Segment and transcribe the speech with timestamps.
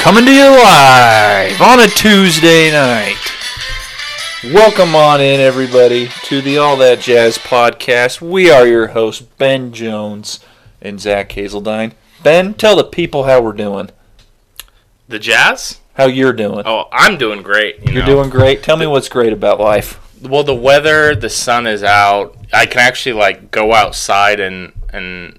[0.00, 3.16] Coming to you live on a Tuesday night.
[4.44, 8.22] Welcome on in, everybody, to the All That Jazz podcast.
[8.22, 10.40] We are your hosts, Ben Jones
[10.80, 11.92] and Zach Hazeldine.
[12.22, 13.90] Ben, tell the people how we're doing.
[15.08, 15.80] The Jazz?
[15.94, 16.62] How you're doing.
[16.64, 17.86] Oh, I'm doing great.
[17.86, 18.14] You you're know.
[18.14, 18.62] doing great.
[18.62, 20.00] Tell me what's great about life.
[20.22, 20.44] well.
[20.44, 22.36] The weather, the sun is out.
[22.54, 25.38] I can actually like go outside and and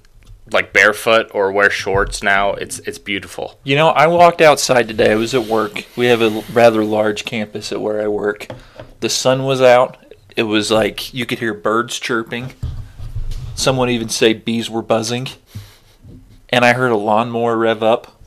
[0.51, 2.53] like barefoot or wear shorts now.
[2.53, 3.59] It's it's beautiful.
[3.63, 5.11] You know, I walked outside today.
[5.11, 5.85] I was at work.
[5.95, 8.47] We have a rather large campus at where I work.
[8.99, 9.97] The sun was out.
[10.35, 12.53] It was like you could hear birds chirping.
[13.55, 15.27] Someone even say bees were buzzing.
[16.49, 18.17] And I heard a lawnmower rev up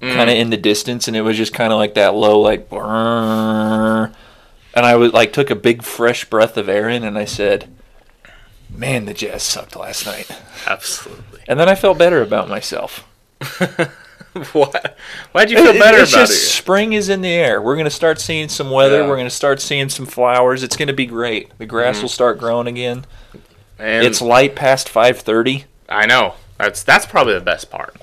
[0.00, 0.14] Mm.
[0.16, 2.68] kind of in the distance and it was just kind of like that low like
[2.68, 4.12] brrrr.
[4.74, 7.68] and I was like took a big fresh breath of air in and I said,
[8.68, 10.28] "Man, the Jazz sucked last night."
[10.66, 11.31] Absolutely.
[11.48, 13.06] And then I felt better about myself.
[14.52, 14.96] what?
[15.32, 16.36] Why'd you feel It- better it's about just it?
[16.36, 17.60] spring is in the air.
[17.60, 19.00] We're gonna start seeing some weather.
[19.02, 19.08] Yeah.
[19.08, 20.62] We're gonna start seeing some flowers.
[20.62, 21.56] It's gonna be great.
[21.58, 22.02] The grass Mm.
[22.02, 23.04] will start growing again.
[23.78, 25.64] And it's light past five thirty.
[25.88, 27.96] I know that's that's probably the best part.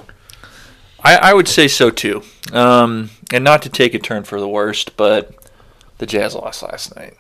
[1.01, 2.23] I, I would say so too.
[2.51, 5.33] Um, and not to take a turn for the worst, but
[5.97, 7.13] the Jazz lost last night.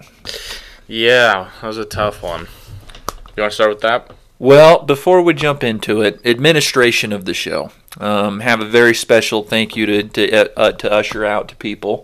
[0.87, 2.47] Yeah, that was a tough one.
[3.37, 4.11] You want to start with that?
[4.39, 7.71] Well, before we jump into it, administration of the show.
[7.99, 11.55] Um, have a very special thank you to to, uh, uh, to usher out to
[11.57, 12.03] people,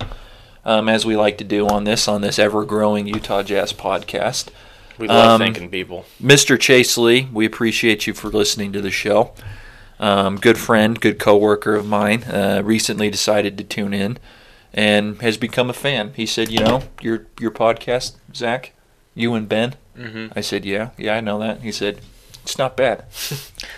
[0.66, 4.48] um, as we like to do on this on this ever growing Utah Jazz podcast.
[4.98, 6.06] We love Um, thanking people.
[6.22, 6.60] Mr.
[6.60, 9.32] Chase Lee, we appreciate you for listening to the show.
[10.00, 14.18] Um, good friend, good coworker of mine, uh, recently decided to tune in
[14.74, 16.12] and has become a fan.
[16.16, 18.74] He said, "You know, your your podcast, Zach,
[19.14, 20.32] you and Ben." Mhm.
[20.36, 22.00] I said, "Yeah, yeah, I know that." He said,
[22.46, 23.00] "It's not bad."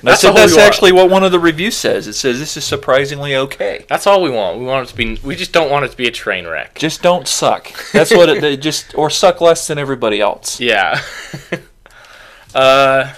[0.03, 0.59] That's said, "That's we want.
[0.59, 2.07] actually what one of the reviews says.
[2.07, 3.85] It says this is surprisingly okay.
[3.89, 4.59] That's all we want.
[4.59, 5.19] We want it to be.
[5.23, 6.77] We just don't want it to be a train wreck.
[6.77, 7.71] Just don't suck.
[7.91, 11.01] That's what it, it just or suck less than everybody else." Yeah.
[12.55, 13.13] uh,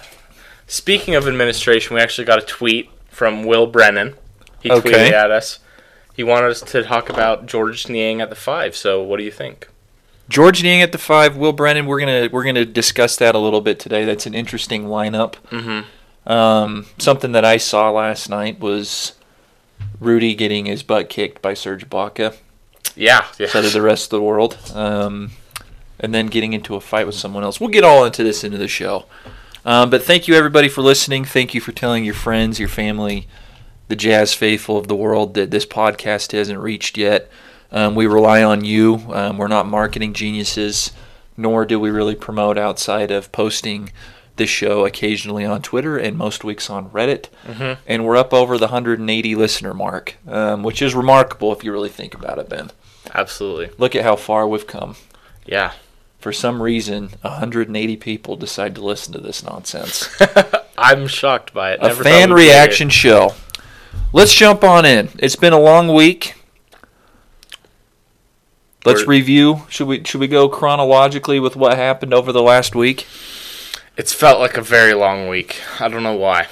[0.67, 4.15] speaking of administration, we actually got a tweet from Will Brennan.
[4.61, 4.91] He Okay.
[4.91, 5.59] tweeted at us.
[6.15, 8.75] He wanted us to talk about George Niang at the five.
[8.75, 9.69] So, what do you think?
[10.29, 11.85] George Niang at the five, Will Brennan.
[11.87, 14.05] We're gonna we're gonna discuss that a little bit today.
[14.05, 15.33] That's an interesting lineup.
[15.49, 16.31] Mm-hmm.
[16.31, 19.13] Um, something that I saw last night was
[19.99, 22.35] Rudy getting his butt kicked by Serge Ibaka,
[22.95, 23.25] Yeah.
[23.39, 23.47] Yeah.
[23.47, 25.31] so did the rest of the world, um,
[25.99, 27.59] and then getting into a fight with someone else.
[27.59, 29.05] We'll get all into this into the show.
[29.65, 31.25] Um, but thank you everybody for listening.
[31.25, 33.27] Thank you for telling your friends, your family,
[33.87, 37.29] the jazz faithful of the world that this podcast hasn't reached yet.
[37.71, 39.01] Um, we rely on you.
[39.11, 40.91] Um, we're not marketing geniuses,
[41.37, 43.91] nor do we really promote outside of posting
[44.37, 47.25] this show occasionally on Twitter and most weeks on Reddit.
[47.47, 47.77] Mhm.
[47.85, 51.89] And we're up over the 180 listener mark, um, which is remarkable if you really
[51.89, 52.71] think about it, Ben.
[53.13, 53.69] Absolutely.
[53.77, 54.95] Look at how far we've come.
[55.45, 55.71] Yeah.
[56.19, 60.09] For some reason, 180 people decide to listen to this nonsense.
[60.77, 61.79] I'm shocked by it.
[61.81, 63.33] a Never thought fan reaction show.
[64.13, 65.09] Let's jump on in.
[65.19, 66.35] It's been a long week.
[68.85, 69.63] Let's We're- review.
[69.69, 73.05] Should we should we go chronologically with what happened over the last week?
[73.97, 75.61] It's felt like a very long week.
[75.79, 76.47] I don't know why.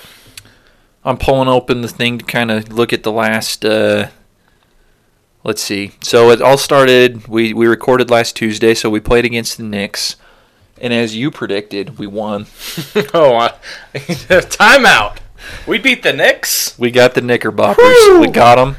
[1.06, 3.64] I'm pulling open the thing to kind of look at the last.
[3.64, 4.10] Uh,
[5.46, 5.94] let's see.
[6.02, 7.28] So it all started.
[7.30, 10.18] We we recorded last Tuesday, so we played against the Knicks,
[10.82, 12.48] and as you predicted, we won.
[13.14, 13.54] oh, I,
[13.96, 15.20] timeout.
[15.66, 16.78] We beat the Knicks.
[16.78, 18.20] We got the Knickerbockers.
[18.20, 18.76] We got them.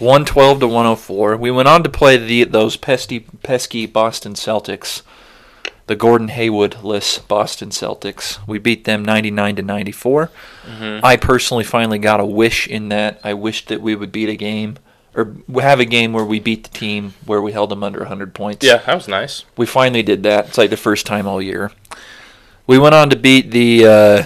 [0.00, 1.36] 112 to 104.
[1.36, 5.02] We went on to play the those pesky pesky Boston Celtics,
[5.86, 8.38] the Gordon Hayward-less Boston Celtics.
[8.46, 10.30] We beat them 99 to 94.
[10.64, 11.04] Mm-hmm.
[11.04, 14.36] I personally finally got a wish in that I wished that we would beat a
[14.36, 14.78] game
[15.14, 18.34] or have a game where we beat the team where we held them under 100
[18.34, 18.64] points.
[18.64, 19.44] Yeah, that was nice.
[19.56, 20.48] We finally did that.
[20.48, 21.72] It's like the first time all year.
[22.66, 23.86] We went on to beat the.
[23.86, 24.24] Uh,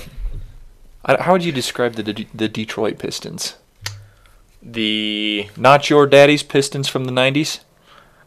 [1.20, 3.56] how would you describe the the, the Detroit Pistons?
[4.64, 7.61] The Not your daddy's Pistons from the 90s?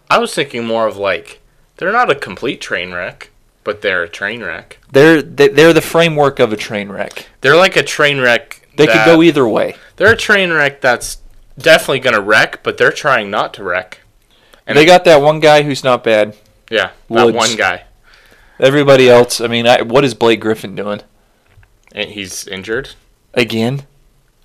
[0.10, 1.42] I was thinking more of like
[1.78, 3.30] they're not a complete train wreck,
[3.64, 4.80] but they're a train wreck.
[4.92, 7.28] They're they- they're the framework of a train wreck.
[7.42, 8.68] They're like a train wreck.
[8.76, 9.76] They could go either way.
[9.96, 11.18] They're a train wreck that's
[11.58, 14.00] definitely gonna wreck, but they're trying not to wreck.
[14.68, 16.36] And they got that one guy who's not bad.
[16.70, 17.84] Yeah, that one guy.
[18.60, 21.02] Everybody else, I mean, I, what is Blake Griffin doing
[21.94, 22.90] And he's injured.
[23.34, 23.88] again?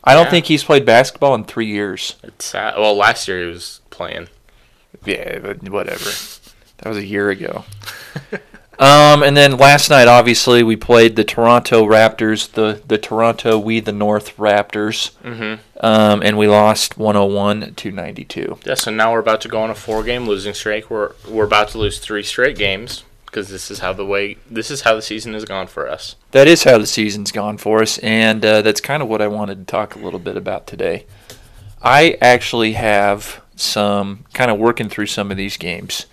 [0.05, 0.31] I don't Yeah.
[0.31, 2.17] think he's played basketball in three years.
[2.23, 2.75] It's sad.
[2.77, 4.29] Well, last year he was playing.
[5.05, 6.11] Yeah, but whatever.
[6.79, 7.65] That was a year ago.
[8.79, 13.79] Um, and then last night, obviously, we played the Toronto Raptors, the the Toronto We
[13.79, 15.87] the North Raptors, Mm-hmm.
[15.87, 18.59] um, and we lost 101 to 92.
[18.65, 20.91] Yeah, so now we're about to go on a four-game losing streak.
[20.91, 24.71] We're we're about to lose three straight games because this is how the way this
[24.71, 26.17] is how the season has gone for us.
[26.33, 29.27] That is how the season's gone for us, and uh, that's kind of what I
[29.27, 31.07] wanted to talk a little bit about today.
[31.83, 36.07] I actually have some kind of working through some of these games.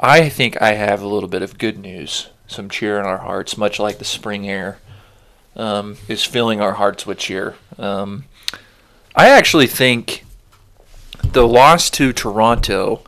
[0.00, 3.56] I think I have a little bit of good news, some cheer in our hearts,
[3.56, 4.78] much like the spring air
[5.54, 7.54] um, is filling our hearts with cheer.
[7.78, 8.24] Um,
[9.14, 10.24] I actually think
[11.22, 13.04] the loss to Toronto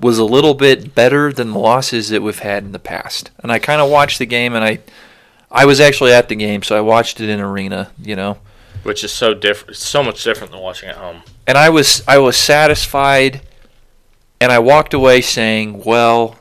[0.00, 3.30] was a little bit better than the losses that we've had in the past.
[3.42, 4.78] And I kind of watched the game, and I,
[5.50, 8.38] I was actually at the game, so I watched it in arena, you know,
[8.84, 11.22] which is so different, so much different than watching at home.
[11.46, 13.40] and I was I was satisfied,
[14.40, 16.38] and I walked away saying, well,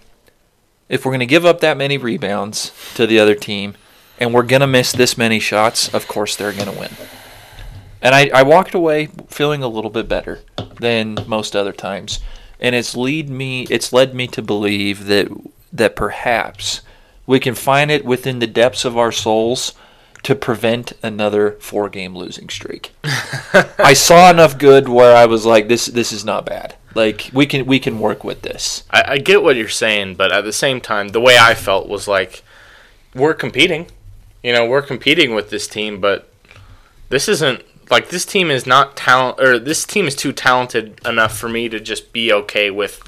[0.87, 3.75] if we're going to give up that many rebounds to the other team,
[4.19, 6.91] and we're going to miss this many shots, of course they're going to win.
[8.01, 10.41] And I, I walked away feeling a little bit better
[10.79, 12.19] than most other times,
[12.59, 15.27] and it's lead me it's led me to believe that
[15.71, 16.81] that perhaps
[17.25, 19.73] we can find it within the depths of our souls
[20.23, 22.91] to prevent another four game losing streak.
[23.77, 26.75] I saw enough good where I was like, this this is not bad.
[26.95, 28.83] Like we can we can work with this.
[28.89, 31.87] I, I get what you're saying, but at the same time, the way I felt
[31.87, 32.43] was like
[33.13, 33.87] we're competing.
[34.43, 36.29] You know, we're competing with this team, but
[37.09, 41.37] this isn't like this team is not talent or this team is too talented enough
[41.37, 43.01] for me to just be okay with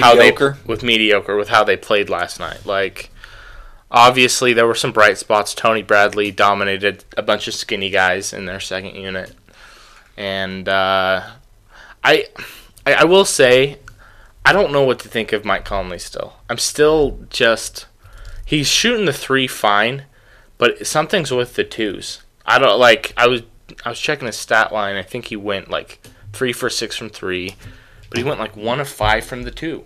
[0.00, 0.32] how they
[0.64, 2.64] with mediocre with how they played last night.
[2.64, 3.10] Like
[3.90, 5.54] obviously there were some bright spots.
[5.54, 9.34] Tony Bradley dominated a bunch of skinny guys in their second unit,
[10.16, 11.22] and uh,
[12.02, 12.26] I,
[12.86, 13.78] I I will say
[14.44, 16.34] I don't know what to think of Mike Conley still.
[16.48, 17.86] I'm still just
[18.44, 20.04] he's shooting the three fine,
[20.58, 22.22] but something's with the twos.
[22.46, 23.42] I don't like I was
[23.84, 24.96] I was checking his stat line.
[24.96, 26.00] I think he went like
[26.32, 27.56] three for six from three,
[28.08, 29.84] but he went like one of five from the two.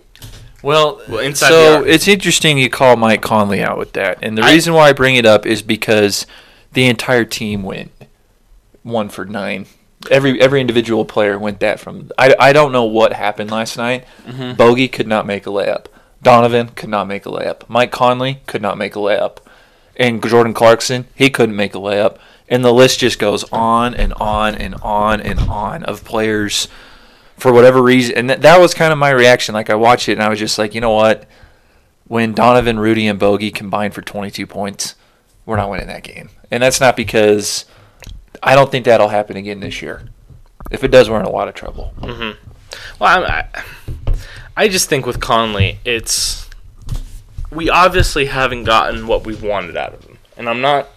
[0.61, 4.43] Well, Well, inside so it's interesting you call Mike Conley out with that, and the
[4.43, 6.27] I- reason why I bring it up is because
[6.73, 7.91] the entire team went
[8.83, 9.67] one for nine.
[10.09, 12.09] Every every individual player went that from.
[12.17, 14.05] I, I don't know what happened last night.
[14.25, 14.55] Mm-hmm.
[14.55, 15.87] Bogey could not make a layup.
[16.21, 17.63] Donovan could not make a layup.
[17.69, 19.37] Mike Conley could not make a layup,
[19.97, 22.17] and Jordan Clarkson he couldn't make a layup.
[22.49, 26.67] And the list just goes on and on and on and on of players
[27.37, 28.15] for whatever reason.
[28.15, 29.53] And th- that was kind of my reaction.
[29.53, 31.27] Like I watched it and I was just like, you know what?
[32.07, 34.95] When Donovan, Rudy, and Bogey combined for 22 points,
[35.45, 36.29] we're not winning that game.
[36.49, 37.65] And that's not because
[38.41, 40.09] I don't think that'll happen again this year.
[40.71, 41.93] If it does, we're in a lot of trouble.
[41.99, 42.45] Mm-hmm.
[42.99, 43.45] Well, I,
[44.55, 46.47] I, just think with Conley, it's
[47.51, 50.89] we obviously haven't gotten what we've wanted out of him, and I'm not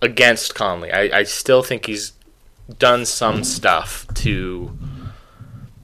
[0.00, 0.92] against Conley.
[0.92, 2.12] I, I still think he's
[2.78, 4.76] done some stuff to.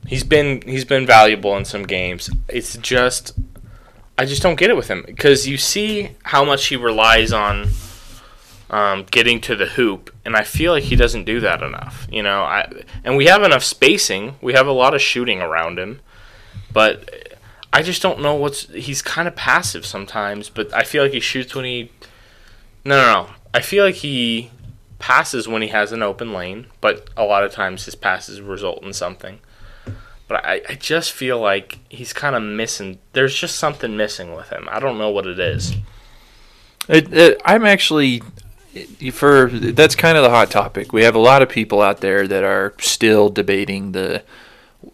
[0.07, 2.31] He's been he's been valuable in some games.
[2.49, 3.33] It's just
[4.17, 7.69] I just don't get it with him because you see how much he relies on
[8.71, 12.07] um, getting to the hoop, and I feel like he doesn't do that enough.
[12.11, 12.71] You know, I
[13.03, 14.37] and we have enough spacing.
[14.41, 16.01] We have a lot of shooting around him,
[16.73, 17.39] but
[17.73, 18.69] I just don't know what's.
[18.69, 21.91] He's kind of passive sometimes, but I feel like he shoots when he.
[22.85, 23.31] No, no, no.
[23.55, 24.51] I feel like he
[24.99, 28.83] passes when he has an open lane, but a lot of times his passes result
[28.83, 29.39] in something.
[30.27, 32.99] But I, I just feel like he's kind of missing.
[33.13, 34.69] There's just something missing with him.
[34.71, 35.77] I don't know what it is.
[36.89, 38.23] It, it, I'm actually
[39.13, 40.93] for that's kind of the hot topic.
[40.93, 44.25] We have a lot of people out there that are still debating the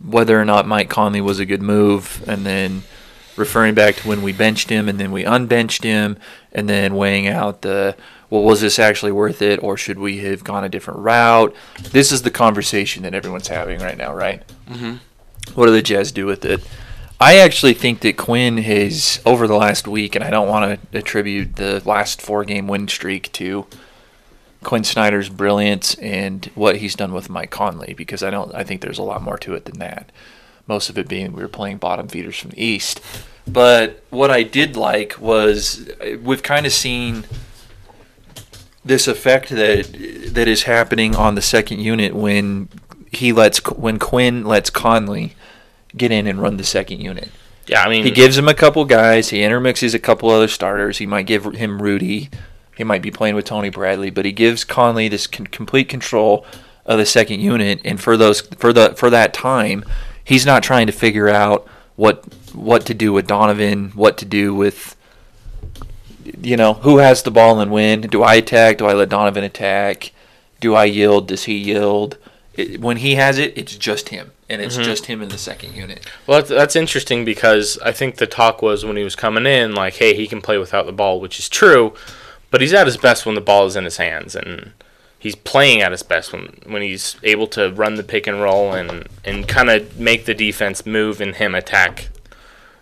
[0.05, 2.83] whether or not Mike Conley was a good move, and then
[3.41, 6.17] referring back to when we benched him and then we unbenched him,
[6.53, 7.97] and then weighing out the
[8.31, 11.53] well, was this actually worth it, or should we have gone a different route?
[11.91, 14.45] This is the conversation that everyone's having right now, right?
[14.69, 14.97] Mm-hmm.
[15.55, 16.61] What do the Jazz do with it?
[17.21, 20.99] I actually think that Quinn has over the last week, and I don't want to
[20.99, 23.67] attribute the last four-game win streak to
[24.63, 28.55] Quinn Snyder's brilliance and what he's done with Mike Conley, because I don't.
[28.55, 30.11] I think there's a lot more to it than that.
[30.71, 33.01] Most of it being we were playing bottom feeders from the East.
[33.45, 35.91] But what I did like was
[36.23, 37.25] we've kind of seen
[38.85, 42.69] this effect that that is happening on the second unit when
[43.11, 45.35] he lets when Quinn lets Conley
[45.97, 47.31] get in and run the second unit.
[47.67, 49.31] Yeah, I mean, He gives him a couple guys.
[49.31, 50.99] He intermixes a couple other starters.
[50.99, 52.31] He might give him Rudy.
[52.77, 56.47] He might be playing with Tony Bradley, but he gives Conley this con- complete control
[56.87, 57.81] of the second unit.
[57.85, 59.85] And for those for the for that time,
[60.31, 64.55] he's not trying to figure out what what to do with Donovan, what to do
[64.55, 64.97] with
[66.41, 68.03] you know who has the ball and when.
[68.03, 68.79] Do I attack?
[68.79, 70.13] Do I let Donovan attack?
[70.61, 71.27] Do I yield?
[71.29, 72.17] Does he yield?
[72.55, 74.85] It, when he has it, it's just him, and it's Mhm.
[74.85, 76.05] just him in the second unit.
[76.27, 79.75] Well, that's, that's interesting because I think the talk was when he was coming in,
[79.75, 81.95] like, hey, he can play without the ball, which is true,
[82.51, 84.73] but he's at his best when the ball is in his hands, and
[85.21, 88.73] he's playing at his best when when he's able to run the pick and roll
[88.73, 92.09] and and kind of make the defense move and him attack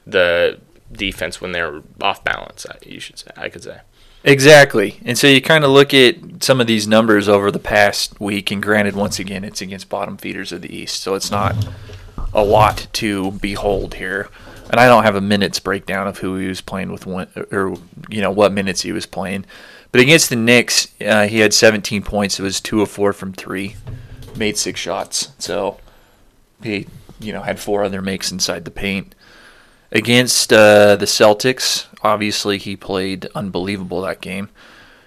[0.07, 0.59] the
[0.91, 2.65] defense when they're off balance.
[2.87, 3.81] You should say, I could say.
[4.25, 4.99] Exactly.
[5.05, 8.51] And so you kind of look at some of these numbers over the past week,
[8.51, 11.55] and granted, once again, it's against bottom feeders of the East, so it's not
[12.33, 14.29] a lot to behold here.
[14.71, 17.07] And I don't have a minutes breakdown of who he was playing with,
[17.53, 17.77] or
[18.09, 19.47] you know what minutes he was playing.
[19.91, 22.39] But against the Knicks, uh, he had 17 points.
[22.39, 23.77] It was two of four from three,
[24.37, 25.33] made six shots.
[25.39, 25.79] So
[26.63, 26.87] he,
[27.19, 29.15] you know, had four other makes inside the paint.
[29.91, 34.51] Against uh, the Celtics, obviously he played unbelievable that game.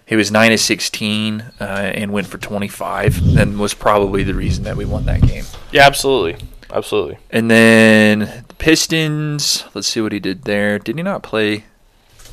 [0.08, 4.34] He was nine of sixteen uh, and went for twenty five, and was probably the
[4.34, 5.46] reason that we won that game.
[5.72, 7.18] Yeah, absolutely, absolutely.
[7.30, 9.64] And then the Pistons.
[9.74, 10.80] Let's see what he did there.
[10.80, 11.66] Did he not play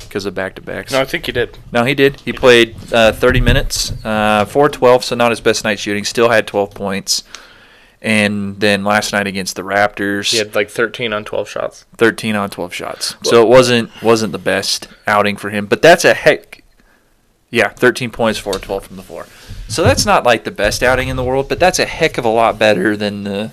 [0.01, 0.91] because of back to backs?
[0.91, 1.57] No, I think he did.
[1.71, 2.19] No, he did.
[2.21, 6.03] He played uh, 30 minutes, uh, 412, so not his best night shooting.
[6.03, 7.23] Still had 12 points.
[8.01, 11.85] And then last night against the Raptors, He had like 13 on 12 shots.
[11.97, 13.15] 13 on 12 shots.
[13.23, 16.63] So it wasn't wasn't the best outing for him, but that's a heck
[17.49, 19.25] Yeah, 13 points, 4 12 from the floor.
[19.67, 22.23] So that's not like the best outing in the world, but that's a heck of
[22.23, 23.51] a lot better than the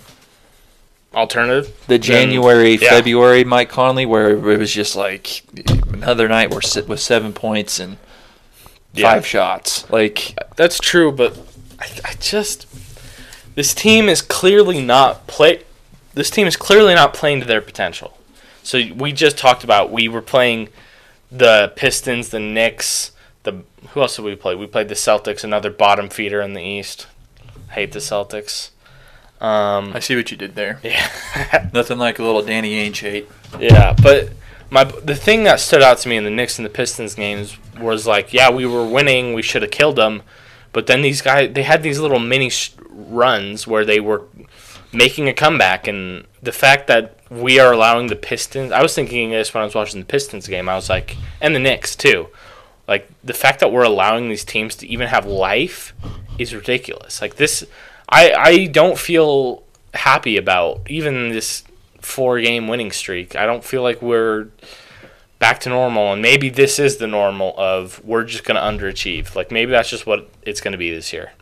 [1.17, 1.67] Alternative.
[1.87, 2.91] the Then- January, yeah.
[2.91, 5.43] February Mike Conley where it was just like
[5.93, 7.97] another night where sit with 7 points and
[8.95, 9.13] Yeah.
[9.15, 9.85] five shots.
[9.91, 11.37] Like That's true, but
[11.81, 12.67] I, I just
[13.55, 15.63] this team is clearly not play.
[16.15, 18.19] This team is clearly not playing to their potential.
[18.63, 20.69] So we just talked about we were playing
[21.33, 23.13] the Pistons, the Knicks,
[23.45, 24.55] the who else did we play?
[24.55, 27.07] We played the Celtics, another bottom feeder in the East.
[27.71, 28.71] Hate the Celtics.
[29.41, 30.81] Um, I see what you did there.
[30.83, 33.29] yeah, Nothing like a little Danny Ainge hate.
[33.61, 34.31] yeah, but
[34.71, 37.57] my the thing that stood out to me in the Knicks and the Pistons games
[37.79, 40.23] was like, yeah, we were winning, we should have killed them,
[40.73, 44.23] but then these guys they had these little mini sh- runs where they were
[44.93, 49.31] making a comeback, and the fact that we are allowing the Pistons, I was thinking
[49.31, 52.29] this when I was watching the Pistons game, I was like, and the Knicks too,
[52.89, 55.93] like the fact that we're allowing these teams to even have life
[56.39, 57.21] is ridiculous.
[57.21, 57.65] Like this,
[58.09, 59.63] I I don't feel
[59.95, 61.65] happy about even this
[62.01, 63.35] four game winning streak.
[63.37, 64.49] I don't feel like we're
[65.39, 69.35] back to normal, and maybe this is the normal of we're just gonna underachieve.
[69.35, 71.33] Like maybe that's just what it's gonna be this year.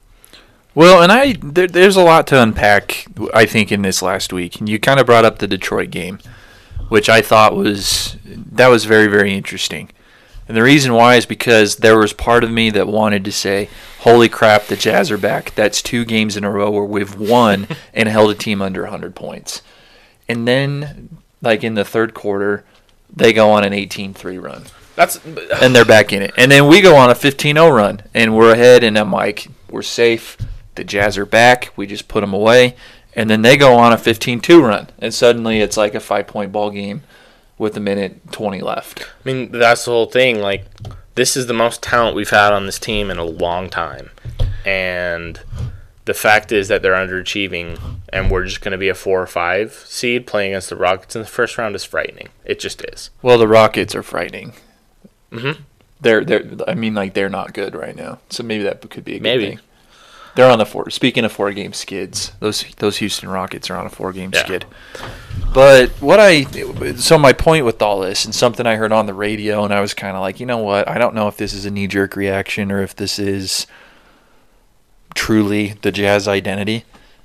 [0.75, 3.07] Well, and I there, there's a lot to unpack.
[3.33, 6.19] I think in this last week, and you kind of brought up the Detroit game,
[6.89, 9.91] which I thought was that was very very interesting.
[10.47, 13.69] And the reason why is because there was part of me that wanted to say,
[14.01, 17.67] "Holy crap, the Jazz are back!" That's two games in a row where we've won
[17.95, 19.63] and held a team under 100 points.
[20.29, 22.65] And then, like in the third quarter,
[23.15, 24.65] they go on an 18-3 run
[24.97, 25.21] That's
[25.63, 26.33] and they're back in it.
[26.37, 29.83] And then we go on a 15-0 run, and we're ahead, and I'm like, we're
[29.83, 30.37] safe.
[30.75, 31.73] The Jazz are back.
[31.77, 32.77] We just put them away,
[33.15, 36.71] and then they go on a 15-2 run, and suddenly it's like a five-point ball
[36.71, 37.03] game
[37.59, 39.01] with a minute 20 left.
[39.03, 40.41] I mean that's the whole thing.
[40.41, 40.65] Like
[41.15, 44.11] this is the most talent we've had on this team in a long time,
[44.67, 45.41] and
[46.07, 47.79] the fact is that they're underachieving,
[48.13, 51.23] and we're just gonna be a four or five seed playing against the Rockets in
[51.23, 52.29] the first round is frightening.
[52.45, 53.11] It just is.
[53.23, 54.53] Well, the Rockets are frightening.
[55.31, 55.59] Mhm.
[56.01, 56.45] They're they're.
[56.69, 58.19] I mean, like they're not good right now.
[58.29, 59.47] So maybe that could be a good Maybe.
[59.51, 59.61] thing.
[60.37, 60.91] They're on the four.
[60.91, 64.45] Speaking of four-game skids, those those Houston Rockets are on a four-game Yeah.
[64.45, 64.65] skid.
[65.53, 66.43] But what I
[66.97, 69.81] so my point with all this and something I heard on the radio, and I
[69.81, 70.89] was kind of like, you know what?
[70.89, 73.67] I don't know if this is a knee-jerk reaction or if this is
[75.15, 76.85] truly the Jazz identity.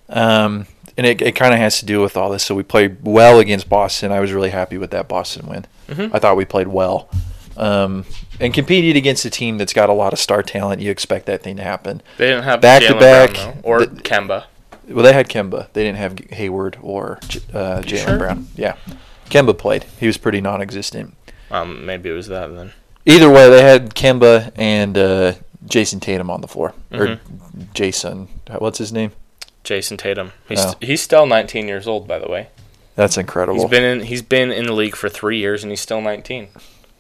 [0.10, 2.44] Um, and it, it kind of has to do with all this.
[2.44, 4.12] So we played well against Boston.
[4.12, 5.66] I was really happy with that Boston win.
[5.88, 6.12] Mhm.
[6.14, 7.10] I thought we played well.
[7.60, 8.06] Um,
[8.40, 10.82] and competed against a team that's got a lot of star talent.
[10.82, 12.02] You expect that thing to happen.
[12.18, 14.46] They didn't have back to back Brown, though, or the- Kemba.
[14.88, 15.68] Well, they had Kemba.
[15.74, 17.20] They didn't have Hayward or
[17.54, 18.18] uh, Jalen sure?
[18.18, 18.48] Brown.
[18.56, 18.76] Yeah,
[19.30, 19.84] Kemba played.
[20.00, 21.16] He was pretty non-existent.
[21.52, 22.72] Um, maybe it was that then.
[23.06, 25.34] Either way, they had Kemba and uh,
[25.66, 27.20] Jayson Tatum on the floor, or Mhm.
[27.74, 28.30] Jason.
[28.58, 29.12] What's his name?
[29.64, 30.32] Jayson Tatum.
[30.48, 30.74] He's Oh.
[30.80, 32.48] he's still 19 years old, by the way.
[32.96, 33.60] That's incredible.
[33.62, 36.48] He's been in he's been in the league for three years and he's still 19.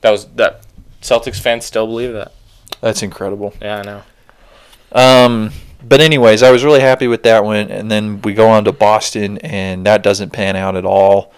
[0.02, 0.62] That was that.
[1.02, 2.34] Celtics fans still believe that.
[2.82, 3.54] That's incredible.
[3.62, 4.04] Yeah, I know.
[4.92, 5.52] Um,
[5.82, 8.72] but anyways, I was really happy with that one, and then we go on to
[8.74, 11.32] Boston, and that doesn't pan out at all.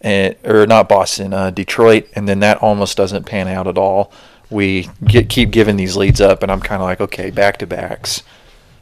[0.00, 4.12] and or not Boston, uh, Detroit, and then that almost doesn't pan out at all.
[4.48, 7.66] We get keep giving these leads up, and I'm kind of like, okay, back to
[7.66, 8.22] backs,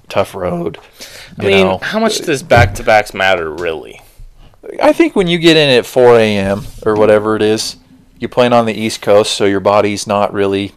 [0.09, 0.79] tough road.
[1.39, 4.01] I mean, how much does back to backs matter really?
[4.83, 6.63] I think when you get in at 4 a.m.
[6.85, 7.77] or whatever it is,
[8.19, 10.73] you're playing on the East Coast, so your body's not really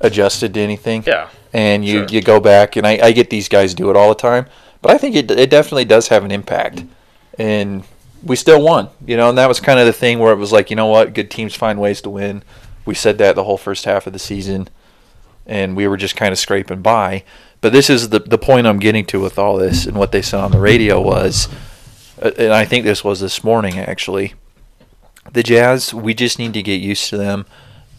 [0.00, 1.04] adjusted to anything.
[1.06, 1.28] Yeah.
[1.52, 2.06] And you, Sure.
[2.08, 4.46] you go back, and I, I get these guys do it all the time,
[4.82, 6.84] but I think it, it definitely does have an impact.
[7.38, 7.84] And
[8.22, 10.50] we still won, you know, and that was kind of the thing where it was
[10.52, 12.42] like, you know what, good teams find ways to win.
[12.84, 14.68] We said that the whole first half of the season,
[15.46, 17.24] and we were just kind of scraping by.
[17.60, 20.22] But this is the, the point I'm getting to with all this, and what they
[20.22, 21.48] said on the radio was,
[22.20, 24.34] uh, and I think this was this morning actually.
[25.32, 27.46] The Jazz, we just need to get used to them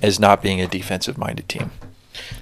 [0.02, 1.72] as not being a defensive minded team.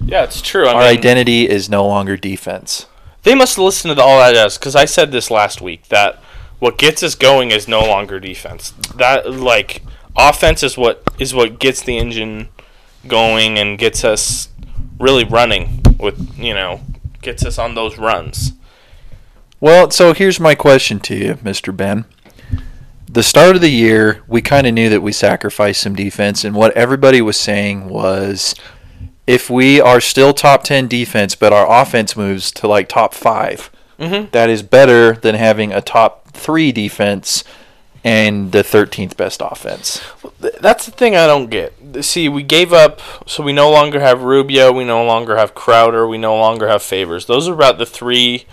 [0.04, 0.68] Yeah, it's true.
[0.68, 2.88] I Our mean, identity is no longer defense.
[3.24, 6.22] They must listen to all that jazz because I said this last week that
[6.60, 8.72] what gets us going is no longer defense.
[8.96, 9.82] That like
[10.16, 12.50] offense is what is what gets the engine
[13.08, 14.50] going and gets us
[15.00, 16.82] really running with you know
[17.22, 18.54] gets us on those runs.
[19.60, 21.76] Well, so here's my question to you, Mr.
[21.76, 22.04] Ben.
[23.14, 26.56] The start of the year, we kind of knew that we sacrificed some defense, and
[26.56, 28.56] what everybody was saying was
[29.28, 33.70] if we are still top 10 defense, but our offense moves to like top 5,
[34.00, 34.32] Mhm.
[34.32, 37.44] that is better than having a top 3 defense
[38.04, 40.02] and the 13th best offense.
[40.60, 41.74] That's the thing I don't get.
[42.02, 46.08] See, we gave up, so we no longer have Rubio, we no longer have Crowder,
[46.08, 47.28] we no longer have Favors.
[47.28, 48.46] Those are about the three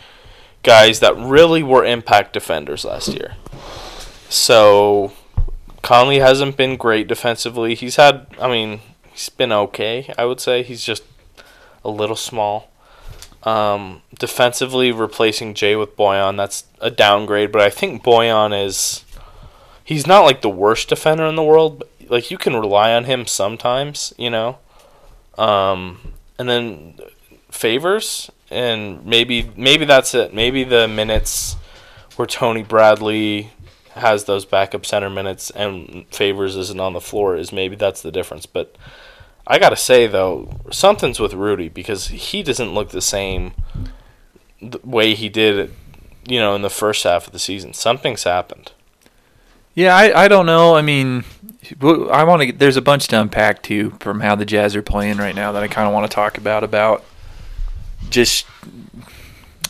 [0.63, 3.33] guys that really were impact defenders last year.
[4.31, 5.13] So
[5.83, 7.75] Conley hasn't been great defensively.
[7.75, 8.81] He's had, I mean,
[9.13, 10.15] he's been okay.
[10.17, 11.03] I would say he's just
[11.85, 12.71] a little small.
[13.43, 17.51] Um, defensively, replacing Jae with Bojan, that's a downgrade.
[17.51, 19.05] But I think Bojan is
[19.83, 21.81] he's not like the worst defender in the world.
[21.81, 24.59] But, like you can rely on him sometimes, you know.
[25.39, 26.99] Um, and then
[27.51, 30.33] favors, and maybe maybe that's it.
[30.33, 31.57] Maybe the minutes
[32.17, 33.53] where Tony Bradley
[33.95, 38.13] has those backup center minutes and favors isn't on the floor is maybe that's the
[38.13, 38.47] difference.
[38.47, 38.77] But
[39.47, 43.53] I gotta say though, something's with Rudy because he doesn't look the same
[44.61, 45.73] the way he did,
[46.27, 47.73] you know, in the first half of the season.
[47.73, 48.73] Something's happened.
[49.75, 50.75] Yeah, I, I don't know.
[50.75, 51.25] I mean,
[51.81, 52.53] I want to.
[52.53, 55.63] There's a bunch to unpack too from how the Jazz are playing right now that
[55.63, 56.65] I kind of want to talk about.
[56.65, 57.05] About
[58.09, 58.47] just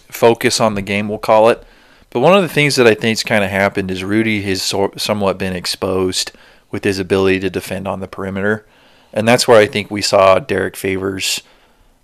[0.09, 1.64] focus on the game, we'll call it.
[2.10, 4.96] But one of the things that I think's kind of happened is Rudy has sor-
[4.98, 6.32] somewhat been exposed
[6.70, 8.66] with his ability to defend on the perimeter,
[9.12, 11.42] and that's where I think we saw Derrick Favors'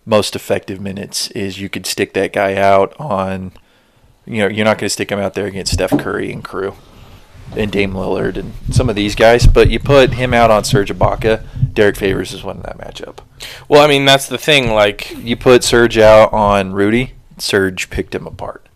[0.04, 1.30] most effective minutes.
[1.32, 3.52] Is you could stick that guy out on,
[4.24, 6.74] you know, you're not going to stick him out there against Steph Curry and crew
[7.56, 10.90] and Dame Lillard and some of these guys, but you put him out on Serge
[10.90, 13.18] Ibaka, Derrick Favors is winning that matchup.
[13.68, 14.70] Well, I mean that's the thing.
[14.70, 18.68] Like, You put Serge out on Rudy, Serge picked him apart.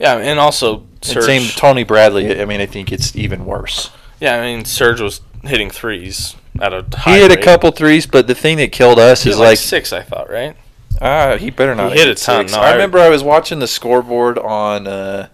[0.00, 1.24] Yeah, and also And Serge.
[1.24, 2.40] same Tony Bradley.
[2.40, 3.90] I mean, I think it's even worse.
[4.18, 8.06] yeah, I mean Serge was hitting threes at a He high hit a couple threes,
[8.06, 10.56] but the thing that killed us He is like like six, I thought, right?
[11.00, 11.92] ah, he better not.
[11.92, 15.28] He hit a ton, no, I I- remember I was watching the scoreboard on, uh,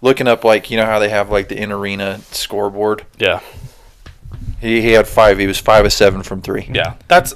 [0.00, 3.04] looking up like you know how they have like the in arena scoreboard.
[3.18, 3.40] Yeah,
[4.60, 5.38] He, he had five.
[5.38, 6.68] He was five of seven from three.
[6.72, 6.94] yeah.
[7.08, 7.34] That's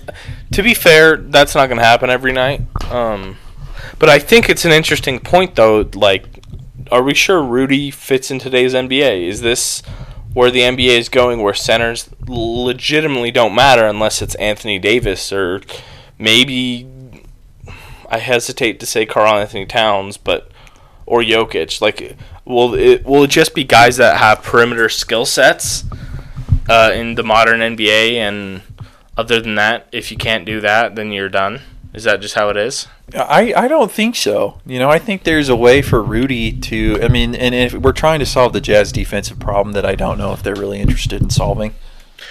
[0.53, 2.63] to be fair, that's not going to happen every night.
[2.91, 3.37] Um,
[3.99, 5.89] but I think it's an interesting point, though.
[5.95, 6.27] Like,
[6.91, 9.27] are we sure Rudy fits in today's NBA?
[9.27, 9.83] Is this
[10.33, 15.63] where the NBA is going, where centers legitimately don't matter unless it's Anthony Davis or
[16.19, 16.87] maybe
[18.11, 20.51] I hesitate to say Karl-Anthony Towns, but
[21.07, 21.81] or Jokic.
[21.81, 25.85] Like, will it will it just be guys that have perimeter skill sets
[26.69, 28.15] uh, in the modern NBA?
[28.15, 28.63] And
[29.17, 31.61] other than that, if you can't do that, then you're done.
[31.95, 32.87] Is that just how it is?
[33.15, 34.61] I, I don't think so.
[34.67, 36.99] You know, I think there's a way for Rudy to.
[37.03, 40.19] I mean, and if we're trying to solve the Jazz defensive problem that I don't
[40.19, 41.75] know if they're really interested in solving.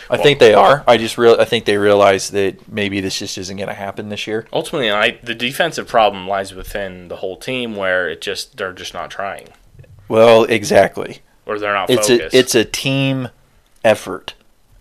[0.10, 0.84] I think they are.
[0.88, 4.10] I just real I think they realize that maybe this just isn't going to happen
[4.10, 4.48] this year.
[4.54, 8.93] Ultimately, I, the defensive problem lies within the whole team, where it just they're just
[8.93, 9.50] not trying
[10.08, 11.20] Well, exactly.
[11.46, 12.34] or they're not It's focused.
[12.34, 13.30] a it's a team
[13.84, 14.34] effort.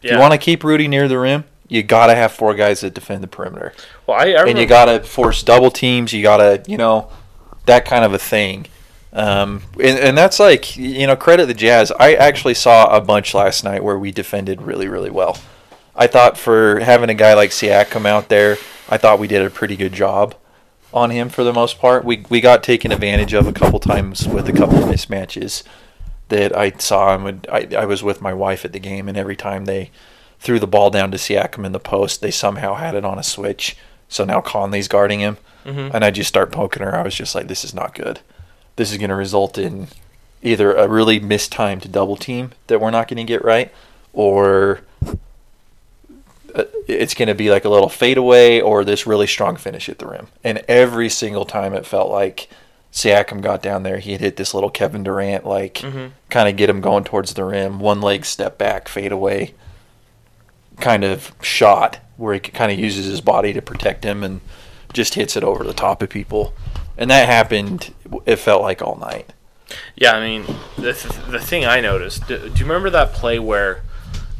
[0.02, 0.14] If yeah.
[0.14, 2.94] you want to keep Rudy near the rim, you got to have four guys that
[2.94, 3.72] defend the perimeter.
[4.06, 6.12] well, I, I and you got to force double teams.
[6.12, 7.10] You got to, you know,
[7.66, 8.66] that kind of a thing.
[9.12, 11.90] Um, and, and that's like, you know, credit the Jazz.
[11.98, 15.38] I actually saw a bunch last night where we defended really, really well.
[15.94, 18.58] I thought for having a guy like Siak come out there,
[18.90, 20.34] I thought we did a pretty good job
[20.92, 22.04] on him for the most part.
[22.04, 25.62] We we got taken advantage of a couple times with a couple of mismatches.
[26.28, 29.36] that I saw and I, I was with my wife at the game and every
[29.36, 29.90] time they
[30.46, 33.22] threw the ball down to Siakam in the post, they somehow had it on a
[33.22, 33.76] switch.
[34.08, 35.36] So now Conley's guarding him.
[35.66, 35.90] Mhm.
[35.92, 36.94] And I just start poking her.
[36.96, 38.20] I was just like, this is not good.
[38.76, 39.88] This is going to result in
[40.42, 43.72] either a really mistimed double team that we're not going to get right,
[44.12, 44.82] or
[46.54, 49.98] uh, it's going to be like a little fadeaway or this really strong finish at
[49.98, 50.28] the rim.
[50.44, 52.48] And every single time it felt like
[52.92, 56.12] Siakam got down there, he had hit this little Kevin Durant, like Mhm.
[56.30, 59.54] kind of get him going towards the rim, one leg step back, fade away
[60.80, 64.40] kind of shot where he kind of uses his body to protect him and
[64.92, 66.54] just hits it over the top of people.
[66.96, 67.92] And that happened,
[68.24, 69.32] it felt like all night.
[69.96, 70.44] Yeah, I mean,
[70.76, 73.82] the, th- the thing I noticed, do, do you remember that play where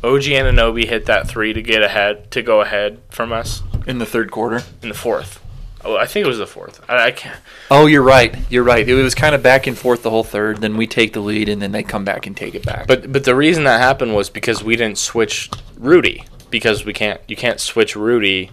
[0.05, 4.07] OG Anunoby hit that three to get ahead, to go ahead from us In the
[4.07, 4.63] third quarter?
[4.83, 5.43] in the fourth?
[5.87, 6.81] Oh, I think it was the fourth.
[6.91, 7.39] I, I can't.
[7.71, 8.35] Oh, you're right.
[8.51, 8.87] You're right.
[8.87, 10.61] It was kind of back and forth the whole third.
[10.61, 12.89] Then we take the lead, and then they come back and take it back.
[12.89, 17.21] But but the reason that happened was because we didn't switch Rudy because we can't
[17.29, 18.51] you can't switch Rudy,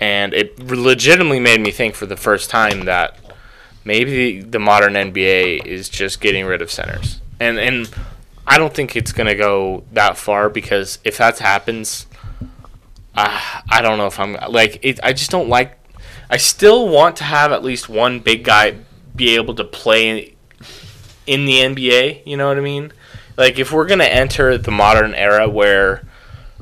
[0.00, 3.18] and it legitimately made me think for the first time that
[3.84, 7.90] maybe the modern NBA is just getting rid of centers, and and
[8.46, 12.06] I don't think it's gonna go that far because if that happens,
[13.14, 15.00] uh, I don't know if I'm like it.
[15.02, 15.75] I just don't like.
[16.28, 18.76] I still want to have at least one big guy
[19.14, 20.34] be able to play
[21.26, 22.26] in the NBA.
[22.26, 22.92] You know what I mean?
[23.36, 26.02] Like if we're gonna enter the modern era where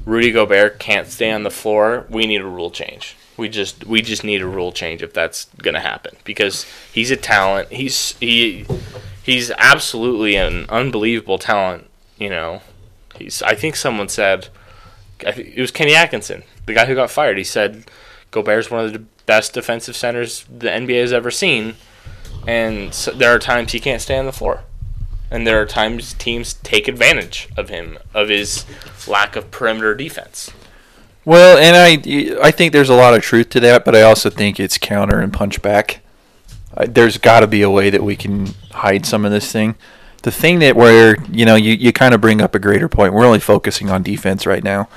[0.04, 3.16] Rudy Gobert can't stay on the floor, we need a rule change.
[3.36, 7.16] We just we just need a rule change if that's gonna happen because he's a
[7.16, 7.70] talent.
[7.70, 8.66] He's he
[9.22, 11.88] he's absolutely an unbelievable talent.
[12.18, 12.62] You know,
[13.16, 13.42] he's.
[13.42, 14.48] I think someone said
[15.20, 17.38] it was Kenny Atkinson, the guy who got fired.
[17.38, 17.84] He said
[18.30, 21.76] Gobert's one of the best defensive centers the NBA has ever seen,
[22.46, 24.64] and so there are times he can't stay on the floor,
[25.30, 28.64] and there are times teams take advantage of him of his
[29.06, 30.52] lack of perimeter defense.
[31.24, 34.28] Well, and I, I think there's a lot of truth to that, but I also
[34.28, 36.00] think it's counter and punch back.
[36.86, 39.76] There's got to be a way that we can hide some of this thing.
[40.22, 43.12] The thing that where you know you, you kind of bring up a greater point.
[43.12, 44.88] We're only focusing on defense right now.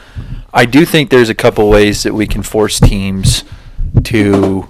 [0.53, 3.43] I do think there's a couple ways that we can force teams
[4.05, 4.67] to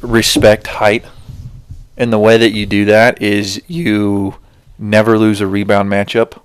[0.00, 1.04] respect height,
[1.96, 4.36] and the way that you do that is you
[4.78, 6.40] never lose a rebound matchup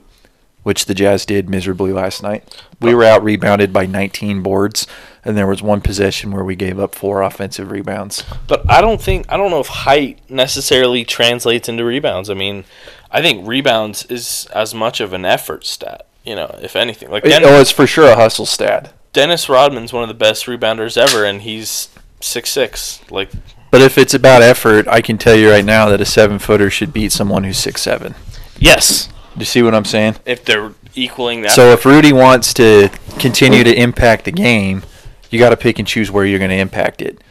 [0.63, 2.63] which the Jazz did miserably last night.
[2.81, 4.85] We were out rebounded by 19 boards,
[5.23, 8.23] and there was one possession where we gave up four offensive rebounds.
[8.47, 12.29] But I don't think I don't know if height necessarily translates into rebounds.
[12.29, 12.65] I mean,
[13.09, 16.05] I think rebounds is as much of an effort stat.
[16.23, 18.93] You know, if anything, like oh, it's for sure a hustle stat.
[19.13, 22.99] Dennis Rodman's one of the best rebounders ever, and he's six six.
[23.11, 23.31] Like,
[23.71, 26.69] But if it's about effort, I can tell you right now that a seven footer
[26.69, 28.15] should beat someone who's six seven.
[28.59, 30.15] yes, Do you see what I'm saying?
[30.25, 31.51] if they're equaling that.
[31.51, 34.83] So if Rudy wants to continue to impact the game,
[35.29, 37.21] you got to pick and choose where you're going to impact it.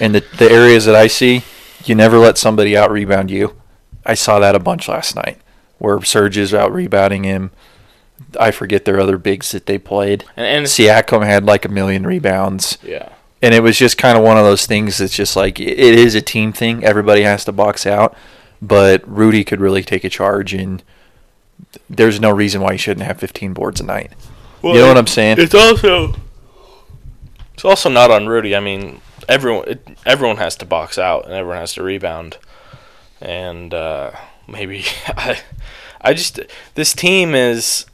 [0.00, 1.42] And the the areas that I see,
[1.84, 3.56] you never let somebody out rebound you.
[4.04, 5.38] I saw that a bunch last night,
[5.78, 7.50] where Serge is out rebounding him.
[8.38, 10.24] I forget their other bigs that they played.
[10.36, 14.24] and, and Siakam had like a million rebounds, yeah, and it was just kind of
[14.24, 16.84] one of those things that's just like it it is a team thing.
[16.84, 18.16] Everybody has to box out,
[18.60, 20.82] but Rudy could really take a charge, and
[21.88, 24.12] there's no reason why he shouldn't have 15 boards a night.
[24.62, 25.36] Well, you know what I'm saying?
[25.38, 26.14] It's also
[27.54, 28.54] it's also not on Rudy.
[28.56, 32.38] I mean, everyone it, everyone has to box out and everyone has to rebound,
[33.20, 34.12] and uh,
[34.46, 35.40] maybe I
[36.00, 36.40] I just
[36.74, 37.86] this team is.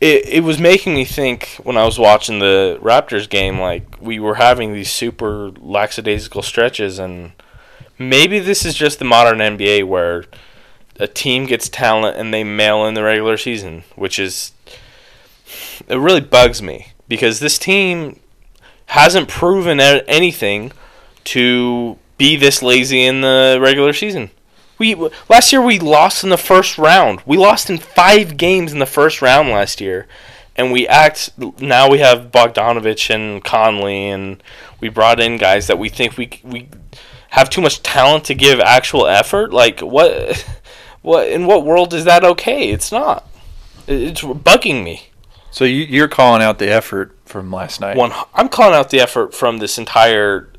[0.00, 4.20] It, it was making me think when I was watching the Raptors game, like we
[4.20, 7.32] were having these super lackadaisical stretches, and
[7.98, 10.24] maybe this is just the modern NBA where
[11.00, 14.52] a team gets talent and they mail in the regular season, which is
[15.88, 18.20] it really bugs me because this team
[18.86, 20.72] hasn't proven anything
[21.24, 24.30] to be this lazy in the regular season.
[24.78, 24.94] We
[25.28, 27.20] last year we lost in the first round.
[27.26, 30.06] We lost in 5 games in the first round last year.
[30.56, 34.42] And we act now we have Bogdanovic and Conley and
[34.80, 36.68] we brought in guys that we think we we
[37.30, 39.52] have too much talent to give actual effort.
[39.52, 40.44] Like what
[41.02, 42.70] what in what world is that okay?
[42.70, 43.26] It's not.
[43.86, 45.08] It's bugging me.
[45.50, 47.96] So you, you're calling out the effort from last night.
[47.96, 50.50] One, I'm calling out the effort from this entire.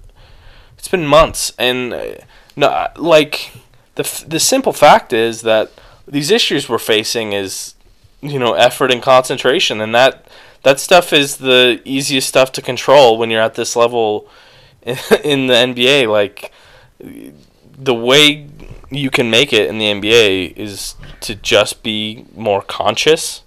[0.77, 2.05] It's been months, and uh,
[2.55, 3.51] no, like
[3.99, 5.71] the the simple fact is that
[6.07, 7.75] these issues we're facing is,
[8.21, 10.25] you know, effort and concentration, and that
[10.63, 14.27] that stuff is the easiest stuff to control when you're at this level
[14.81, 16.07] in, in the NBA.
[16.07, 16.51] Like
[17.77, 18.47] the way
[18.89, 23.43] you can make it in the NBA is to just be more conscious.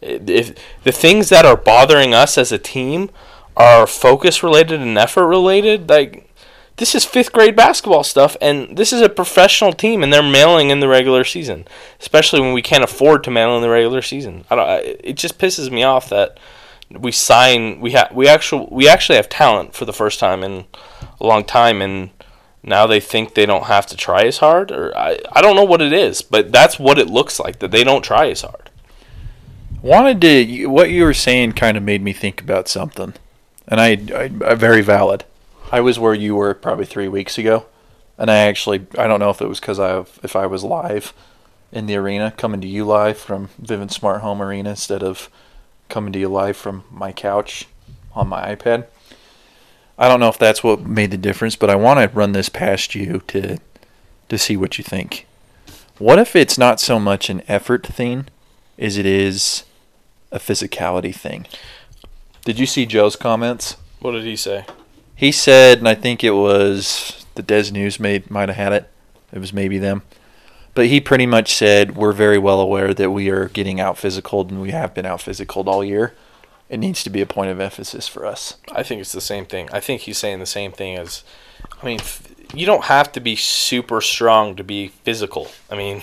[0.00, 3.10] If the things that are bothering us as a team
[3.56, 6.27] are focus related and effort related, like
[6.78, 10.70] this is fifth grade basketball stuff, and this is a professional team, and they're mailing
[10.70, 11.66] in the regular season,
[12.00, 14.44] especially when we can't afford to mail in the regular season.
[14.48, 14.68] I don't.
[15.04, 16.38] It just pisses me off that
[16.90, 17.80] we sign.
[17.80, 18.12] We have.
[18.12, 18.68] We actually.
[18.70, 20.66] We actually have talent for the first time in
[21.20, 22.10] a long time, and
[22.62, 25.18] now they think they don't have to try as hard, or I.
[25.32, 28.02] I don't know what it is, but that's what it looks like that they don't
[28.02, 28.70] try as hard.
[29.82, 30.66] Wanted to.
[30.66, 33.14] What you were saying kind of made me think about something,
[33.66, 33.98] and I.
[34.14, 35.24] I, I very valid.
[35.70, 37.66] I was where you were probably three weeks ago,
[38.16, 41.12] and I actually I don't know if it was because I if I was live
[41.70, 45.28] in the arena coming to you live from Vivint Smart Home Arena instead of
[45.88, 47.66] coming to you live from my couch
[48.14, 48.86] on my iPad.
[49.98, 52.48] I don't know if that's what made the difference, but I want to run this
[52.48, 53.58] past you to
[54.28, 55.26] to see what you think.
[55.98, 58.26] What if it's not so much an effort thing
[58.78, 59.64] as it is
[60.30, 61.46] a physicality thing?
[62.44, 63.76] Did you see Joe's comments?
[64.00, 64.64] What did he say?
[65.18, 68.88] He said, and I think it was the Des News made might have had it.
[69.32, 70.02] It was maybe them.
[70.74, 74.42] But he pretty much said we're very well aware that we are getting out physical
[74.42, 76.14] and we have been out physical all year.
[76.68, 78.58] It needs to be a point of emphasis for us.
[78.70, 79.68] I think it's the same thing.
[79.72, 81.24] I think he's saying the same thing as,
[81.82, 81.98] I mean,
[82.54, 85.48] you don't have to be super strong to be physical.
[85.68, 86.02] I mean,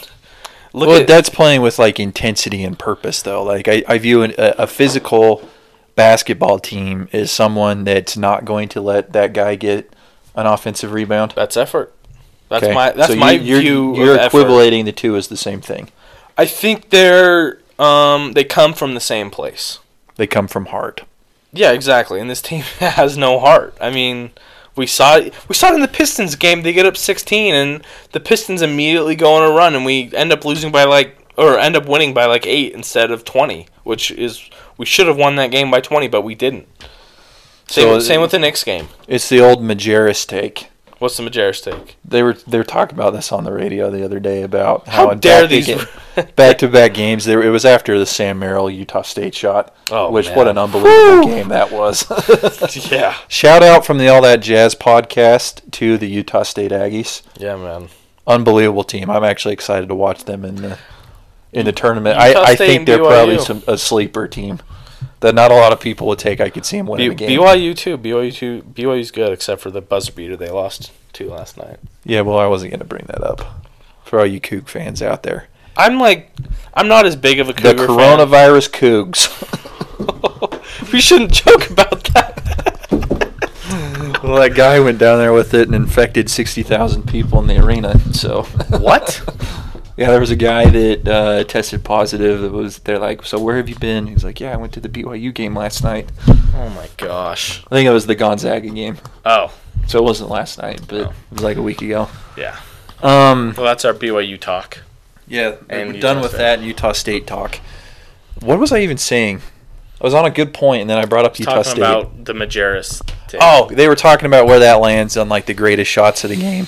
[0.74, 3.44] look well, at that's playing with like intensity and purpose though.
[3.44, 5.48] Like I, I view an, a, a physical
[5.96, 9.94] basketball team is someone that's not going to let that guy get
[10.36, 11.34] an offensive rebound.
[11.36, 11.94] That's effort.
[12.50, 12.74] That's okay.
[12.74, 13.96] my that's so my you're, view.
[13.96, 14.86] You're equivalating effort.
[14.86, 15.90] the two as the same thing.
[16.38, 19.80] I think they're um, they come from the same place.
[20.16, 21.04] They come from heart.
[21.52, 22.20] Yeah, exactly.
[22.20, 23.76] And this team has no heart.
[23.82, 24.32] I mean,
[24.76, 26.62] we saw it, we saw it in the Pistons game.
[26.62, 30.32] They get up 16, and the Pistons immediately go on a run, and we end
[30.32, 34.12] up losing by like or end up winning by like eight instead of 20, which
[34.12, 36.68] is we should have won that game by 20, but we didn't.
[37.68, 38.90] Same, so same with the Knicks game.
[39.08, 40.70] It's the old Majerus take.
[41.00, 41.98] What's the Majerus take?
[42.06, 45.10] They were they were talking about this on the radio the other day about how,
[45.10, 45.70] how dare these
[46.36, 47.26] back to back games.
[47.26, 49.76] There it was after the Sam Merrill Utah State shot.
[49.92, 50.38] Oh, which man.
[50.38, 52.06] what an unbelievable game that was.
[52.92, 53.18] yeah.
[53.28, 57.24] Shout out from the All That Jazz podcast to the Utah State Aggies.
[57.38, 57.90] Yeah, man.
[58.26, 59.10] Unbelievable team.
[59.10, 60.80] I'm actually excited to watch them in the
[61.56, 62.18] in the tournament.
[62.18, 63.08] I, I think they're BYU.
[63.08, 64.60] probably some, a sleeper team
[65.22, 66.42] that not a lot of people would take.
[66.42, 67.40] I could see them winning B- the game.
[67.40, 67.98] BYU too.
[67.98, 68.64] BYU too.
[68.74, 71.80] BYU's good except for the buzzer beater they lost to last night.
[72.04, 73.66] Yeah, well, I wasn't going to bring that up
[74.04, 75.48] for all you Coug fans out there.
[75.78, 76.32] I'm like,
[76.74, 79.12] I'm not as big of a Cougar the coronavirus fan.
[79.12, 79.32] Cougs.
[80.94, 84.22] we shouldn't joke about that.
[84.24, 87.64] well, that guy went down there with it and infected sixty thousand people in the
[87.64, 88.00] arena.
[88.14, 89.22] So what?
[89.98, 92.42] Yeah, there was a guy that uh, tested positive.
[92.42, 94.08] That was they're like, so where have you been?
[94.08, 96.10] He's like, yeah, I went to the BYU game last night.
[96.28, 97.64] Oh my gosh!
[97.66, 98.98] I think it was the Gonzaga game.
[99.26, 99.54] Oh,
[99.88, 101.10] so it wasn't last night, but oh.
[101.10, 102.10] it was like a week ago.
[102.38, 102.60] Yeah.
[103.02, 103.54] Um.
[103.56, 104.80] Well, that's our BYU talk.
[105.28, 106.38] Yeah, and we're done with State.
[106.40, 107.60] that Utah State talk.
[108.42, 109.42] What was I even saying?
[110.00, 111.80] I was on a good point, and then I brought up Utah talking State.
[111.80, 113.02] about the Majerus.
[113.40, 116.36] Oh, they were talking about where that lands on like the greatest shots of the
[116.36, 116.68] game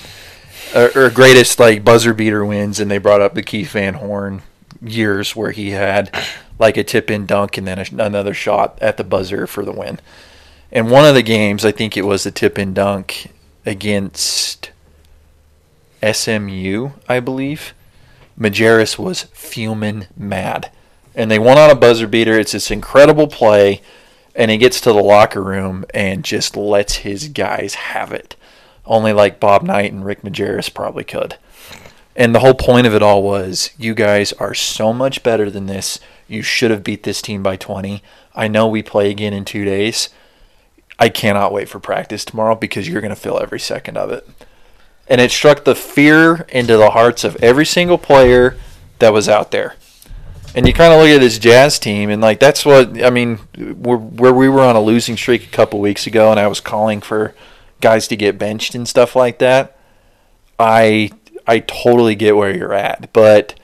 [0.74, 4.42] or, or greatest like buzzer beater wins, and they brought up the Keith Van Horn
[4.80, 6.14] years where he had
[6.58, 9.72] like a tip in dunk and then a, another shot at the buzzer for the
[9.72, 10.00] win.
[10.70, 13.32] And one of the games, I think it was the tip in dunk
[13.64, 14.70] against
[16.02, 17.74] SMU, I believe.
[18.38, 20.70] Majerus was fuming mad.
[21.14, 22.38] And they won on a buzzer beater.
[22.38, 23.80] It's this incredible play.
[24.34, 28.36] And he gets to the locker room and just lets his guys have it
[28.88, 31.36] only like Bob Knight and Rick Majerus probably could.
[32.16, 35.66] And the whole point of it all was you guys are so much better than
[35.66, 36.00] this.
[36.26, 38.02] You should have beat this team by 20.
[38.34, 40.08] I know we play again in two days.
[40.98, 44.28] I cannot wait for practice tomorrow because you're going to feel every second of it.
[45.06, 48.58] And it struck the fear into the hearts of every single player
[48.98, 49.76] that was out there.
[50.54, 53.36] And you kind of look at this Jazz team, and like that's what I mean.
[53.56, 57.00] where we were on a losing streak a couple weeks ago, and I was calling
[57.00, 57.34] for
[57.80, 59.76] guys to get benched and stuff like that,
[60.58, 61.10] I
[61.46, 63.12] I totally get where you're at.
[63.12, 63.58] But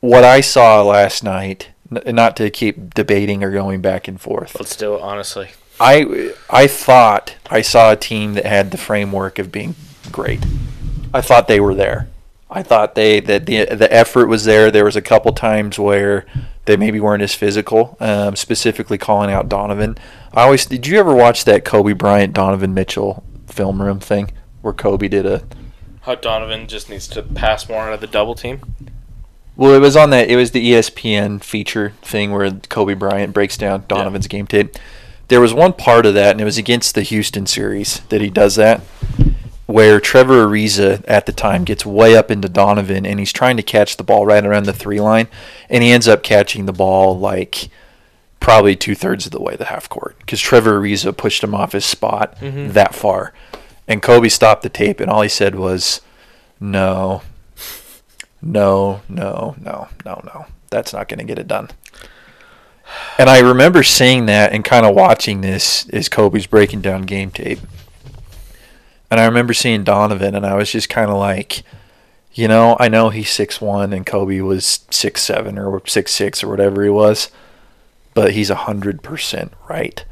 [0.00, 4.58] what I saw last night, not to keep debating or going back and forth.
[4.58, 5.50] Let's do it honestly.
[5.80, 9.74] I I thought I saw a team that had the framework of being
[10.10, 10.44] great.
[11.14, 12.08] I thought they were there.
[12.52, 14.70] I thought they that the the effort was there.
[14.70, 16.26] There was a couple times where
[16.66, 17.96] they maybe weren't as physical.
[18.00, 19.96] Um, specifically calling out Donovan.
[20.32, 20.86] I always did.
[20.86, 24.30] You ever watch that Kobe Bryant Donovan Mitchell film room thing
[24.62, 25.42] where Kobe did a
[26.02, 28.60] How Donovan just needs to pass more out of the double team.
[29.56, 30.30] Well, it was on that.
[30.30, 34.76] It was the ESPN feature thing where Kobe Bryant breaks down Donovan's game tape.
[35.28, 38.30] There was one part of that, and it was against the Houston series that he
[38.30, 38.80] does that,
[39.72, 43.62] where Trevor Ariza at the time gets way up into Donovan, and he's trying to
[43.62, 45.28] catch the ball right around the three line,
[45.70, 47.68] and he ends up catching the ball like
[48.40, 51.54] probably two thirds of the way to the half court because Trevor Ariza pushed him
[51.54, 52.72] off his spot Mhm.
[52.72, 53.32] that far,
[53.88, 56.00] and Kobe stopped the tape, and all he said was,
[56.60, 57.22] "No,
[58.40, 60.46] no, no, no, no, no.
[60.70, 61.70] That's not going to get it done.
[63.18, 67.30] And I remember seeing that and kind of watching this as Kobe's breaking down game
[67.30, 67.60] tape.
[69.12, 71.64] And I remember seeing Donovan, and I was just kind of like,
[72.32, 76.42] you know, I know he's six one and Kobe was six seven or six six
[76.42, 77.30] or whatever he was,
[78.14, 80.02] but he's hundred percent right.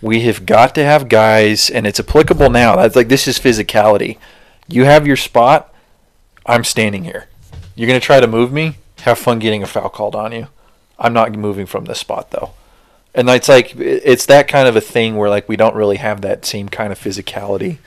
[0.00, 2.74] We have got to have guys, and it's applicable now.
[2.74, 4.18] That's like this is physicality.
[4.66, 5.72] You have your spot.
[6.44, 7.28] I'm standing here.
[7.76, 8.78] You're gonna try to move me.
[9.02, 10.48] Have fun getting a foul called on you.
[10.98, 12.54] I'm not moving from this spot though.
[13.14, 16.22] And it's like it's that kind of a thing where like we don't really have
[16.22, 17.78] that same kind of physicality.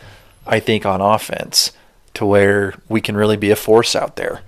[0.45, 1.71] I think on offense
[2.15, 4.41] to where we can really be a force out there,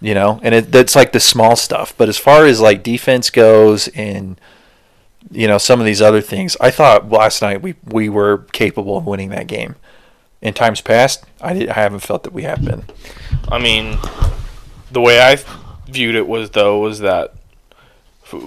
[0.00, 0.40] you know.
[0.42, 1.94] And it, that's like the small stuff.
[1.96, 4.40] But as far as like defense goes and
[5.30, 8.96] you know some of these other things, I thought last night we we were capable
[8.96, 9.76] of winning that game.
[10.42, 12.84] In times past, I, did, I haven't felt that we have been.
[13.48, 13.96] I mean,
[14.92, 15.38] the way I
[15.86, 17.34] viewed it was though was that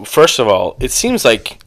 [0.05, 1.59] first of all, it seems like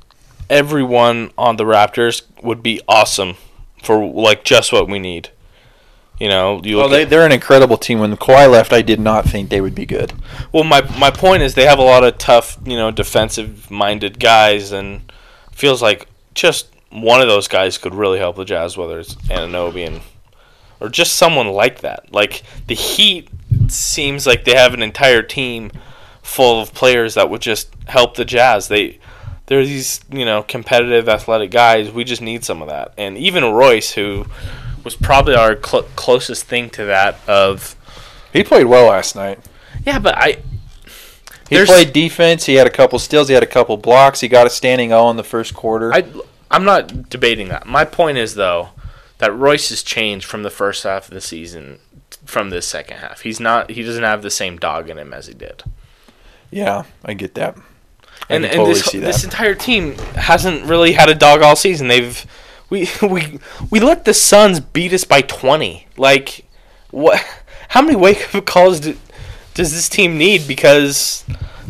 [0.48, 3.36] everyone on the Raptors would be awesome
[3.82, 5.30] for like just what we need.
[6.18, 7.98] You know, you Well, they, they're an incredible team.
[7.98, 10.12] When Kawhi left, I did not think they would be good.
[10.52, 14.20] Well, my my point is they have a lot of tough, you know, defensive minded
[14.20, 15.10] guys, and
[15.50, 19.86] feels like just one of those guys could really help the Jazz, whether it's Anunoby
[19.86, 20.02] and
[20.78, 22.12] or just someone like that.
[22.12, 23.30] Like the Heat
[23.68, 25.70] seems like they have an entire team
[26.22, 28.68] full of players that would just help the Jazz.
[28.68, 28.98] They
[29.50, 31.90] they're these you know competitive, athletic guys.
[31.90, 34.24] We just need some of that, and even Royce, who
[34.84, 37.74] was probably our cl- closest thing to that of
[38.32, 39.40] He played well last night.
[39.84, 40.38] yeah, but I
[41.48, 42.46] He played defense.
[42.46, 43.26] He had a couple steals.
[43.28, 44.20] He had a couple blocks.
[44.20, 45.92] He got a standing O in the first quarter.
[45.92, 46.04] I
[46.50, 47.66] I'm not debating that.
[47.66, 48.70] My point is though
[49.18, 51.80] that Royce has changed from the first half of the season
[52.24, 53.22] from this second half.
[53.22, 55.64] He's not he doesn't have the same dog in him as he did.
[56.52, 57.56] yeah, I get that.
[58.30, 59.06] I And and totally this see that.
[59.06, 61.88] this entire team hasn't really had a dog all season.
[61.88, 62.24] They've
[62.70, 63.40] we we
[63.70, 65.86] we let the Suns beat us by 20.
[65.96, 66.44] Like
[66.90, 67.22] what
[67.68, 68.96] how many wake up calls do,
[69.54, 71.24] does this team need because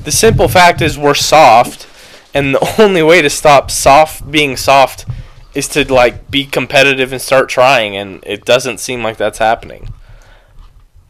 [0.05, 1.87] the simple fact is we're soft
[2.33, 5.07] and the only way to stop soft being soft
[5.55, 9.89] is to like be competitive and start trying and it doesn't seem like that's happening.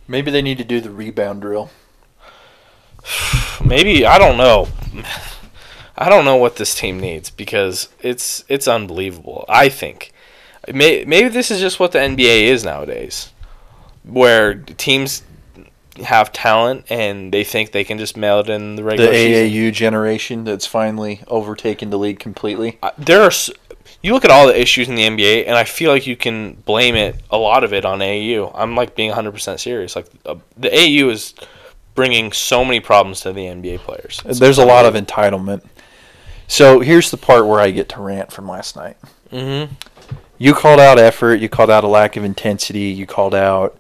[0.09, 1.71] Maybe they need to do the rebound drill.
[3.65, 4.69] Maybe I don't know.
[6.01, 9.45] I don't know what this team needs because it's it's unbelievable.
[9.49, 10.13] I think
[10.73, 13.33] May, maybe this is just what the NBA is nowadays,
[14.05, 15.23] where teams
[16.03, 19.53] have talent and they think they can just mail it in the The regular season.
[19.53, 22.79] AAU generation that's finally overtaken the league completely.
[22.97, 23.33] There are
[24.03, 26.55] you look at all the issues in the NBA, and I feel like you can
[26.55, 28.51] blame it a lot of it on AAU.
[28.55, 29.97] I'm like being 100 percent serious.
[29.97, 31.35] Like uh, the AAU is
[31.95, 34.23] bringing so many problems to the NBA players.
[34.25, 35.63] It's There's a lot of entitlement.
[36.51, 38.97] So here's the part where I get to rant from last night.
[39.31, 39.73] Mm-hmm.
[40.37, 41.37] You called out effort.
[41.37, 42.87] You called out a lack of intensity.
[42.91, 43.79] You called out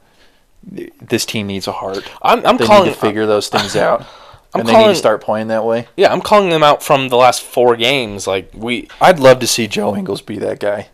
[0.63, 2.09] this team needs a heart.
[2.23, 2.87] I'm, I'm they calling.
[2.87, 4.03] need to figure those things out,
[4.55, 5.89] I'm and they need calling- to start playing that way.
[5.97, 8.29] Yeah, I'm calling them out from the last four games.
[8.29, 10.91] Like we, I'd love to see Joe Ingles be that guy.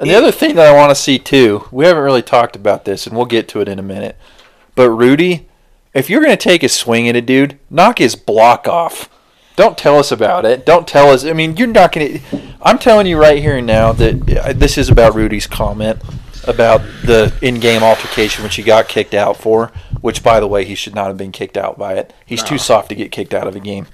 [0.00, 2.84] And the other thing that I want to see too, we haven't really talked about
[2.86, 4.16] this, and we'll get to it in a minute.
[4.74, 5.46] But Rudy,
[5.92, 9.08] if you're going to take a swing at a dude, knock his block off.
[9.56, 10.66] Don't tell us about it.
[10.66, 11.24] Don't tell us.
[11.24, 12.42] I mean, you're not going to.
[12.60, 16.00] I'm telling you right here and now that this is about Rudy's comment
[16.46, 19.70] about the in-game altercation, which he got kicked out for.
[20.00, 22.12] Which, by the way, he should not have been kicked out by it.
[22.26, 23.86] He's too soft to get kicked out of a game.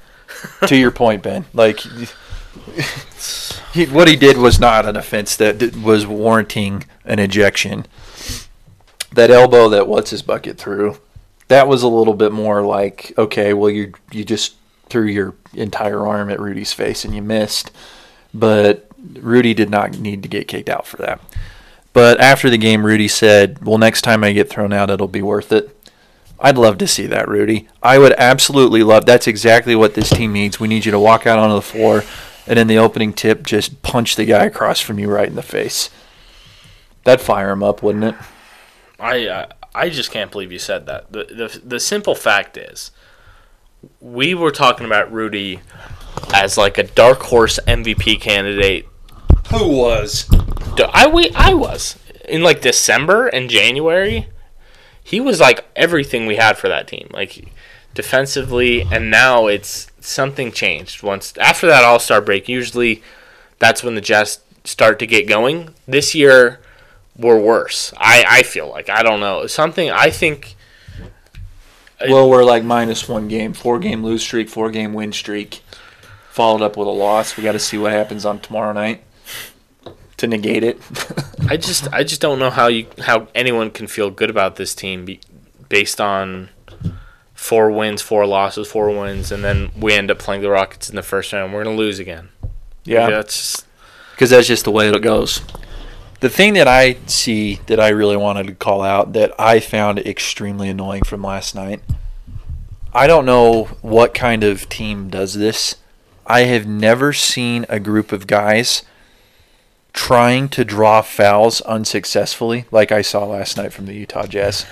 [0.66, 1.45] to your point, Ben.
[1.53, 1.80] Like
[3.72, 7.87] he, what he did was not an offense that was warranting an ejection.
[9.12, 10.99] That elbow that what's his bucket threw,
[11.49, 14.55] that was a little bit more like okay, well you you just
[14.91, 17.70] threw your entire arm at Rudy's face and you missed,
[18.34, 21.20] but Rudy did not need to get kicked out for that.
[21.93, 25.22] But after the game, Rudy said, "Well, next time I get thrown out, it'll be
[25.22, 25.76] worth it."
[26.38, 27.68] I'd love to see that, Rudy.
[27.82, 29.05] I would absolutely love.
[29.05, 30.59] That's exactly what this team needs.
[30.59, 32.03] We need you to walk out onto the floor,
[32.47, 35.43] and in the opening tip, just punch the guy across from you right in the
[35.43, 35.91] face.
[37.05, 38.14] That'd fire him up, wouldn't it?
[38.99, 41.12] I uh, I just can't believe you said that.
[41.12, 42.91] The, the the simple fact is,
[44.01, 45.61] we were talking about Rudy
[46.33, 48.87] as like a dark horse MVP candidate.
[49.51, 50.28] Who was?
[50.93, 54.28] I we I was in like December and January.
[55.03, 57.53] He was like everything we had for that team, like
[57.95, 61.03] defensively, and now it's something changed.
[61.03, 63.03] Once after that All Star break, usually
[63.59, 65.74] that's when the Jets start to get going.
[65.87, 66.61] This year
[67.16, 67.93] we're worse.
[67.97, 69.91] I I feel like I don't know something.
[69.91, 70.55] I think
[72.09, 75.62] Well, we're like minus one game, four game lose streak, four game win streak,
[76.30, 77.36] followed up with a loss.
[77.36, 79.03] We got to see what happens on tomorrow night
[80.16, 80.80] to negate it.
[81.48, 84.74] I just I just don't know how you how anyone can feel good about this
[84.74, 85.20] team be,
[85.68, 86.51] based on
[87.34, 90.96] four wins, four losses, four wins, and then we end up playing the Rockets in
[90.96, 91.53] the first round.
[91.53, 92.28] We're gonna lose again.
[92.84, 93.66] yeah, that's just,
[94.12, 95.40] because that's just the way it goes.
[96.21, 100.01] The thing that I see that I really wanted to call out that I found
[100.01, 101.81] extremely annoying from last night.
[102.93, 105.77] I don't know what kind of team does this.
[106.27, 108.83] I have never seen a group of guys
[109.95, 114.66] trying to draw fouls unsuccessfully like I saw last night from the Utah Jazz.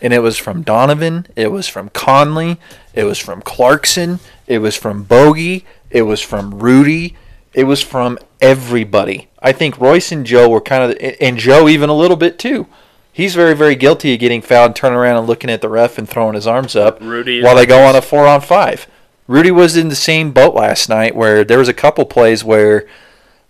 [0.00, 2.58] And it was from Donovan, it was from Conley,
[2.94, 7.16] it was from Clarkson, it was from Bogey, it was from Rudy,
[7.54, 9.28] it was from everybody.
[9.40, 12.66] I think Royce and Joe were kind of, and Joe even a little bit too.
[13.12, 16.08] He's very, very guilty of getting fouled, turning around and looking at the ref and
[16.08, 18.86] throwing his arms up Rudy while they go on a four on five.
[19.26, 22.88] Rudy was in the same boat last night where there was a couple plays where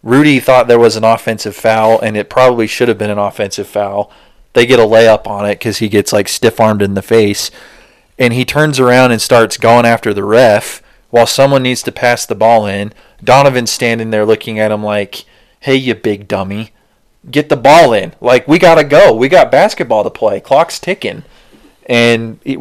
[0.02, 3.68] Rudy thought there was an offensive foul and it probably should have been an offensive
[3.68, 4.10] foul.
[4.52, 7.50] They get a layup on it because he gets like stiff armed in the face.
[8.18, 12.26] And he turns around and starts going after the ref while someone needs to pass
[12.26, 12.92] the ball in.
[13.22, 15.24] Donovan's standing there looking at him like,
[15.60, 16.72] hey, you big dummy,
[17.30, 18.14] get the ball in.
[18.20, 19.14] Like, we got to go.
[19.14, 20.40] We got basketball to play.
[20.40, 21.22] Clock's ticking.
[21.86, 22.58] And it,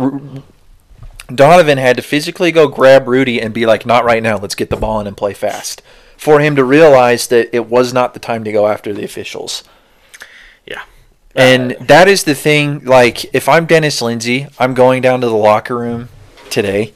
[1.33, 4.37] Donovan had to physically go grab Rudy and be like, not right now.
[4.37, 5.81] Let's get the ball in and play fast.
[6.17, 9.63] For him to realize that it was not the time to go after the officials.
[10.65, 10.83] yeah.
[11.35, 12.85] And uh, that is the thing.
[12.85, 16.09] Like, if I'm Dennis Lindsay, I'm going down to the locker room
[16.51, 16.93] today,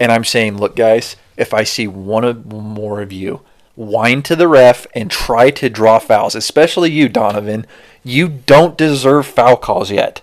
[0.00, 3.40] and I'm saying, "Look, guys, if I see one of more of you
[3.76, 7.66] whine to the ref and try to draw fouls, especially you, Donovan,
[8.04, 10.20] you don't deserve foul calls yet.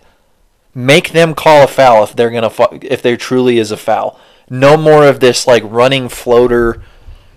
[0.73, 4.17] Make them call a foul if they're gonna fu- if there truly is a foul.
[4.49, 6.81] No more of this like running floater."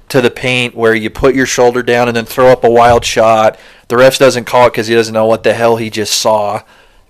[0.09, 3.05] to the paint where you put your shoulder down and then throw up a wild
[3.05, 3.59] shot.
[3.89, 6.62] The ref doesn't call it because he doesn't know what the hell he just saw.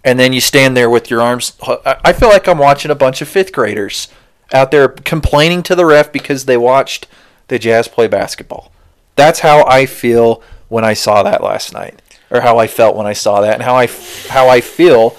[0.05, 1.55] And then you stand there with your arms.
[1.85, 4.09] I feel like I'm watching a bunch of fifth graders
[4.53, 7.07] out there complaining to the ref because they watched
[7.49, 8.73] the Jazz play basketball.
[9.17, 13.07] That's how I feel when I saw that last night, or how I felt when
[13.07, 13.87] I saw that, and how I
[14.29, 15.17] how I feel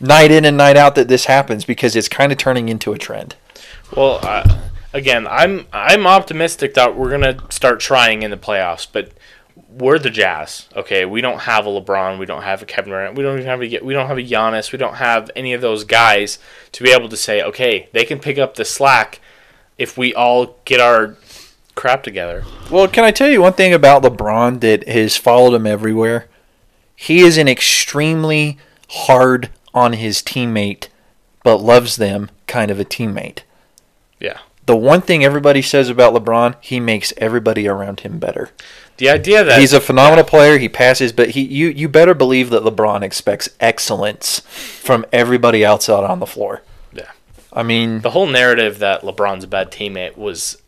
[0.00, 2.98] night in and night out that this happens because it's kind of turning into a
[2.98, 3.36] trend.
[3.96, 4.60] Well, uh,
[4.92, 9.12] again, I'm I'm optimistic that we're gonna start trying in the playoffs, but
[9.78, 10.68] we're the Jazz.
[10.74, 13.46] Okay, we don't have a LeBron, we don't have a Kevin Durant, we don't even
[13.46, 16.38] have a we don't have a Giannis, we don't have any of those guys
[16.72, 19.20] to be able to say, okay, they can pick up the slack
[19.76, 21.16] if we all get our
[21.74, 22.44] crap together.
[22.70, 26.26] Well, can I tell you one thing about LeBron that has followed him everywhere?
[26.96, 28.58] He is an extremely
[28.90, 30.88] hard on his teammate,
[31.44, 33.40] but loves them kind of a teammate.
[34.18, 34.38] Yeah.
[34.66, 38.50] The one thing everybody says about LeBron, he makes everybody around him better.
[38.98, 40.58] The idea that He's a phenomenal player.
[40.58, 45.88] He passes, but he you you better believe that LeBron expects excellence from everybody else
[45.88, 46.62] out on the floor.
[46.92, 47.10] Yeah.
[47.52, 50.60] I mean, the whole narrative that LeBron's a bad teammate was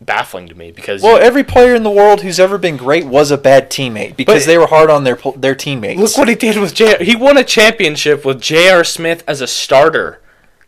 [0.00, 3.30] baffling to me because well, every player in the world who's ever been great was
[3.30, 6.00] a bad teammate because they were hard on their pl- their teammates.
[6.00, 7.02] Look what he did with J.
[7.04, 8.84] He won a championship with J.R.
[8.84, 10.20] Smith as a starter.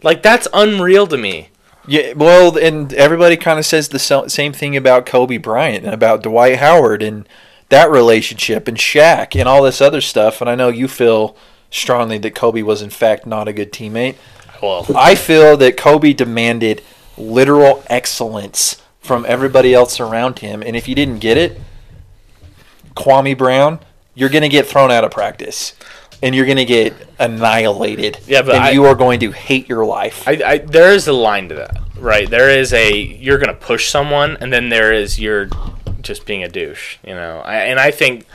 [0.03, 1.51] Like that's unreal to me.
[1.87, 6.23] Yeah, well, and everybody kind of says the same thing about Kobe Bryant and about
[6.23, 7.29] Dwight Howard and
[7.71, 10.41] that relationship and Shaq and all this other stuff.
[10.41, 11.37] And I know you feel
[11.71, 14.17] strongly that Kobe was in fact not a good teammate.
[14.63, 16.83] Well, I feel that Kobe demanded
[17.19, 21.61] literal excellence from everybody else around him, and if you didn't get it,
[22.95, 23.81] Kwame Brown,
[24.15, 25.75] you're going to get thrown out of practice.
[26.23, 28.21] And you're going to get annihilated.
[28.27, 30.27] Yeah, but and I- you are going to hate your life.
[30.27, 32.31] I, I there is a line to that, right?
[32.31, 35.49] There is a you're gonna push someone, and then there is you're
[36.01, 37.41] just being a douche, you know.
[37.45, 38.27] I, and I think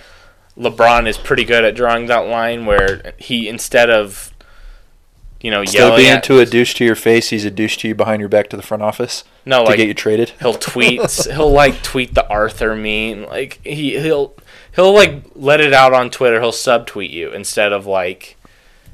[0.58, 4.34] LeBron is pretty good at drawing that line where he instead of
[5.40, 7.78] you know Instead yelling being at, to a douche to your face, he's a douche
[7.78, 10.32] to you behind your back to the front office no to like get you traded.
[10.40, 14.34] he'll tweet he'll like tweet the Arthur meme like he he'll
[14.78, 18.38] he'll like let it out on Twitter he'll subtweet you instead of like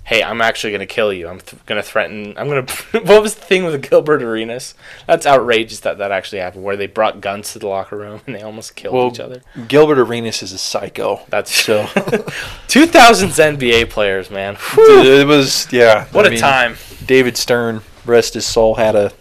[0.06, 1.28] hey, I'm actually going to kill you.
[1.28, 2.34] I'm th- going to threaten.
[2.38, 3.00] I'm going to.
[3.02, 4.74] what was the thing with Gilbert Arenas?
[5.08, 8.36] That's outrageous that that actually happened, where they brought guns to the locker room and
[8.36, 9.42] they almost killed Well, each other.
[9.68, 11.22] Gilbert Arenas is a psycho.
[11.30, 11.84] That's So
[12.68, 14.58] 2000s NBA players, man.
[14.78, 16.06] it was yeah.
[16.12, 16.76] What a a time.
[17.06, 19.12] David Stern, rest his soul, had a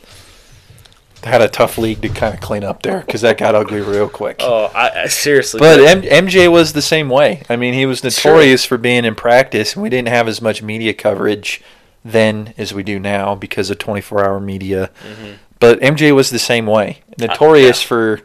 [1.25, 4.09] had a tough league to kind of clean up there because that got ugly real
[4.09, 4.37] quick.
[4.41, 5.61] Oh, I, I seriously.
[5.61, 7.43] But M- MJ was the same way.
[7.49, 8.33] I mean, he was Sure.
[8.33, 11.63] notorious for being in practice, and we didn't have as much media coverage
[12.05, 14.91] then as we do now because of 24-hour media.
[15.07, 15.35] Mhm.
[15.61, 17.03] But MJ was the same way.
[17.19, 17.89] Notorious yeah.
[17.89, 18.21] for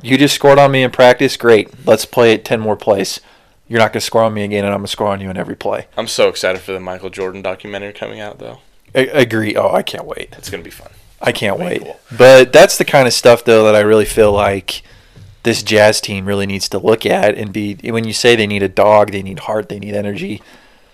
[0.00, 1.86] you just scored on me in practice, great.
[1.86, 3.20] Let's play it 10 more plays.
[3.68, 5.28] You're not going to score on me again, and I'm going to score on you
[5.30, 5.86] in every play.
[5.96, 8.58] I'm so excited for the Michael Jordan documentary coming out, though.
[8.94, 9.54] I- agree.
[9.56, 10.34] Oh, I can't wait.
[10.38, 10.90] It's going to be fun.
[11.22, 11.82] I can't Way wait.
[11.82, 12.00] cool.
[12.16, 14.82] But that's the kind of stuff though that I really feel like
[15.44, 18.62] this Jazz team really needs to look at and be when you say they need
[18.62, 20.40] a dog, they need heart, they need energy.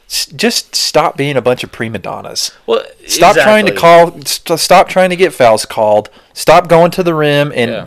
[0.09, 2.53] Just stop being a bunch of prima donnas.
[2.67, 4.13] Well, Stop trying to call.
[4.23, 6.09] St- stop trying to get fouls called.
[6.33, 7.87] Stop going to the rim and, Yeah.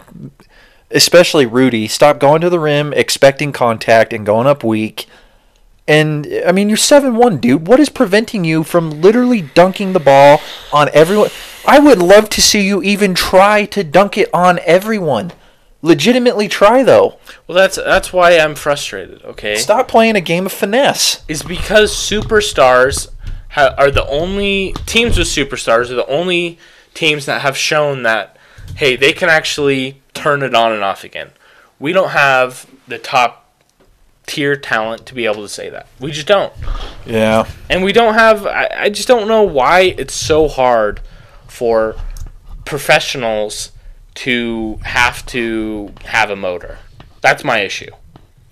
[0.91, 5.07] especially Rudy, stop going to the rim expecting contact and going up weak.
[5.88, 7.67] And I mean, you're seven one, dude.
[7.67, 10.39] What is preventing you from literally dunking the ball
[10.71, 11.29] on everyone?
[11.67, 15.32] I would love to see you even try to dunk it on everyone.
[15.82, 17.17] Legitimately try though.
[17.47, 19.23] Well, that's that's why I'm frustrated.
[19.23, 21.23] Okay, Stop playing a game of finesse.
[21.27, 23.07] is because superstars
[23.49, 26.59] ha- are the only teams with superstars are the only
[26.93, 28.38] teams that have shown that
[28.75, 31.32] hey they can actually turn it on and off again.
[31.79, 33.40] We don't have the top
[34.32, 35.88] tier talent to be able to say that.
[35.99, 36.53] We just don't.
[37.05, 37.49] Yeah.
[37.69, 38.45] And we don't have.
[38.45, 41.01] I, I just don't know why it's so hard
[41.49, 41.97] for
[42.63, 43.73] professionals
[44.13, 46.77] to have to have a motor.
[47.19, 47.91] That's my issue.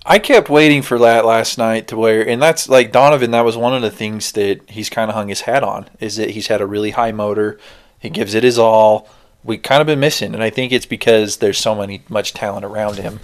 [0.04, 3.30] I kept waiting for that last night to where, and that's like Donovan.
[3.30, 6.16] That was one of the things that he's kind of hung his hat on is
[6.16, 7.58] that he's had a really high motor.
[7.98, 9.08] He gives it his all.
[9.42, 12.66] We kind of been missing, and I think it's because there's so many much talent
[12.66, 13.20] around him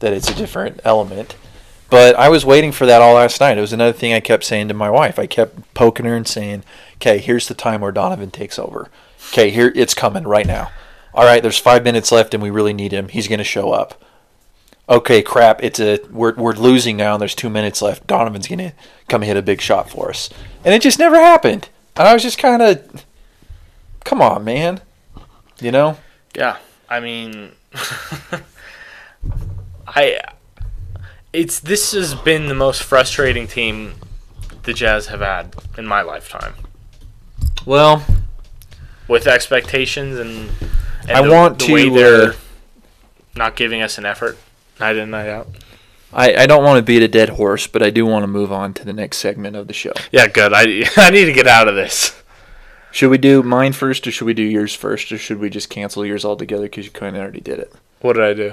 [0.00, 1.36] that it's a different element.
[1.92, 3.58] But I was waiting for that all last night.
[3.58, 5.18] It was another thing I kept saying to my wife.
[5.18, 6.64] I kept poking her and saying,
[6.94, 8.88] "Okay, here's the time where Donovan takes over.
[9.28, 10.70] Okay, here it's coming right now.
[11.12, 13.08] All right, there's five minutes left, and we really need him.
[13.08, 14.02] He's going to show up."
[14.88, 18.06] okay, crap, it's a we're we're losing now and there's two minutes left.
[18.06, 18.72] Donovan's gonna
[19.08, 20.28] come hit a big shot for us.
[20.64, 21.68] And it just never happened.
[21.96, 22.82] And I was just kinda
[24.04, 24.80] come on, man.
[25.60, 25.98] You know?
[26.34, 26.56] Yeah,
[26.88, 27.52] I mean,
[29.86, 30.20] I
[31.32, 33.94] it's this has been the most frustrating team
[34.64, 36.54] the Jazz have had in my lifetime
[37.66, 38.04] Well,
[39.08, 40.50] with expectations and,
[41.02, 42.36] and I the, want the to, way they're uh,
[43.34, 44.38] not giving us an effort
[44.78, 45.48] night in night out.
[46.12, 48.52] I, I don't want to beat a dead horse, but I do want to move
[48.52, 49.92] on to the next segment of the show.
[50.10, 50.52] Yeah, good.
[50.52, 52.22] I I need to get out of this.
[52.90, 55.70] Should we do mine first or should we do yours first or should we just
[55.70, 57.72] cancel yours altogether because you kind of already did it?
[58.02, 58.52] What did I do?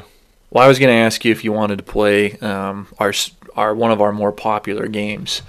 [0.51, 3.13] Well, I was going to ask you if you wanted to play um, our
[3.55, 5.41] our one of our more popular games,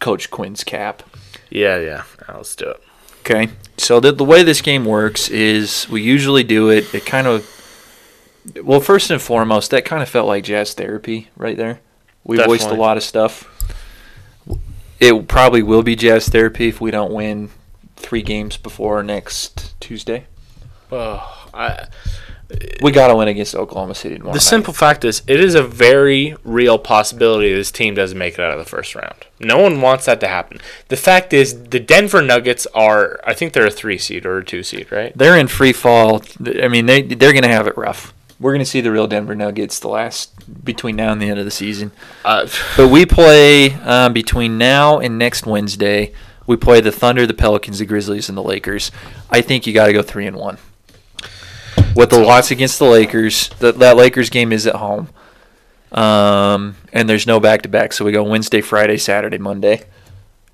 [0.00, 1.02] Coach Quinn's Cap.
[1.50, 2.04] Yeah, yeah.
[2.28, 2.82] Let's do it.
[3.20, 3.48] Okay.
[3.78, 6.92] So the the way this game works is we usually do it.
[6.94, 7.48] It kind of
[8.62, 11.80] well, first and foremost, that kind of felt like jazz therapy right there.
[12.24, 13.50] We voiced a lot of stuff.
[15.00, 17.50] It probably will be jazz therapy if we don't win
[17.96, 20.26] three games before next Tuesday.
[20.90, 21.86] Oh, I,
[22.82, 24.32] We got to win against Oklahoma City tomorrow.
[24.32, 24.42] the night.
[24.42, 28.52] simple fact is, it is a very real possibility this team doesn't make it out
[28.52, 29.14] of the first round.
[29.40, 30.60] No one wants that to happen.
[30.88, 34.44] The fact is, the Denver Nuggets are, I think they're a three seed or a
[34.44, 35.16] two seed, right?
[35.16, 36.22] they're in free fall.
[36.62, 38.12] I mean, they they're going to have it rough.
[38.40, 41.38] We're going to see the real Denver Nuggets the last between now and the end
[41.38, 41.92] of the season.
[42.24, 46.12] Uh, But we play um, between now and next Wednesday.
[46.46, 48.90] We play the Thunder, the Pelicans, the Grizzlies, and the Lakers.
[49.30, 50.58] I think you got to go three and one.
[51.96, 55.08] With the loss against the Lakers, that that Lakers game is at home,
[55.92, 57.92] um, and there's no back to back.
[57.92, 59.84] So we go Wednesday, Friday, Saturday, Monday,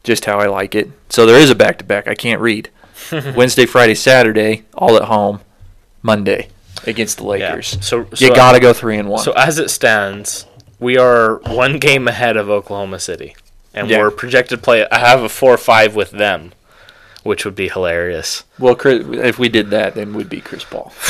[0.04, 0.90] just how I like it.
[1.08, 2.06] So there is a back to back.
[2.08, 2.68] I can't read.
[3.12, 5.40] Wednesday, Friday, Saturday, all at home.
[6.02, 6.48] Monday
[6.86, 7.28] against the yeah.
[7.52, 7.76] Lakers.
[7.84, 9.22] So, You got to go three and one.
[9.22, 10.46] So as it stands,
[10.78, 13.36] we are one game ahead of Oklahoma City,
[13.74, 13.98] and Yeah.
[13.98, 14.86] we're projected to play.
[14.90, 16.52] I have a four-five with them,
[17.22, 18.44] which would be hilarious.
[18.58, 20.92] well, Chris, if we did that, then we'd be Chris Paul.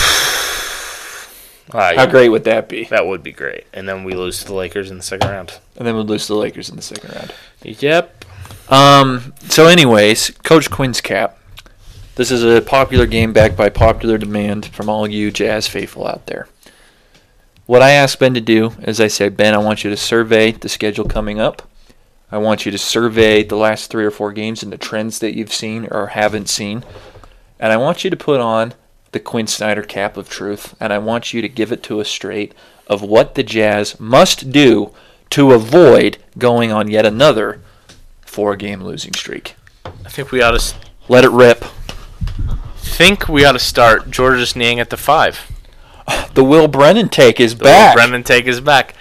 [1.73, 2.87] Uh, How great would that be?
[2.87, 3.65] That would be great.
[3.73, 5.61] And then we lose to the Lakers in the second round.
[5.77, 7.33] And then we'd lose to the Lakers in the second round.
[7.63, 8.25] Yep.
[8.69, 9.35] Um.
[9.49, 11.39] So, anyways, Coach Quinn's cap.
[12.17, 16.27] This is a popular game backed by popular demand from all you Jazz faithful out
[16.27, 16.49] there.
[17.67, 20.51] What I asked Ben to do is I said, Ben, I want you to survey
[20.51, 21.70] the schedule coming up.
[22.33, 25.37] I want you to survey the last three or four games and the trends that
[25.37, 26.85] you've seen or haven't seen.
[27.59, 28.74] And I want you to put on
[29.12, 32.09] the Quinn Snyder cap of truth, and I want you to give it to us
[32.09, 32.55] straight
[32.87, 34.93] of what the Jazz must do
[35.31, 37.61] to avoid going on yet another
[38.22, 39.57] four game losing streak.
[39.85, 40.74] I think we ought to
[41.09, 41.64] Let it rip.
[42.76, 45.51] think we ought to start Georges Niang at the five.
[46.35, 47.95] The Will Brennan take is The back.
[47.95, 48.95] Brennan take is back.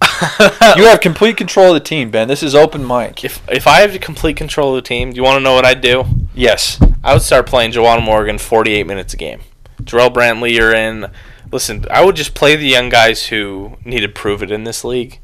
[0.76, 2.28] you have complete control of the team, Ben.
[2.28, 3.24] This is open mic.
[3.24, 5.64] If if I have complete control of the team, do you want to know what
[5.64, 6.04] I'd do?
[6.34, 6.80] Yes.
[7.02, 9.40] I would start playing Juwan Morgan 48 minutes a game.
[9.82, 11.10] Jarrell Brantley, you're in.
[11.52, 14.84] Listen, I would just play the young guys who need to prove it in this
[14.84, 15.20] league.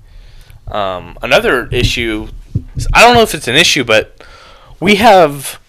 [0.69, 2.29] Um, another issue,
[2.95, 4.25] I don't know if it's an issue, but
[4.81, 5.61] we have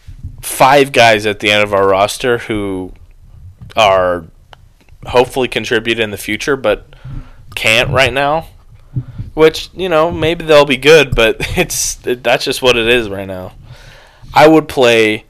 [0.41, 2.93] five guys at the end of our roster who
[3.75, 4.25] are
[5.07, 6.87] hopefully contribute in the future, but
[7.55, 8.47] can't right now.
[9.33, 13.27] Which you know maybe they'll be good, but it's that's just what it is right
[13.27, 13.53] now.
[14.33, 15.25] I would play.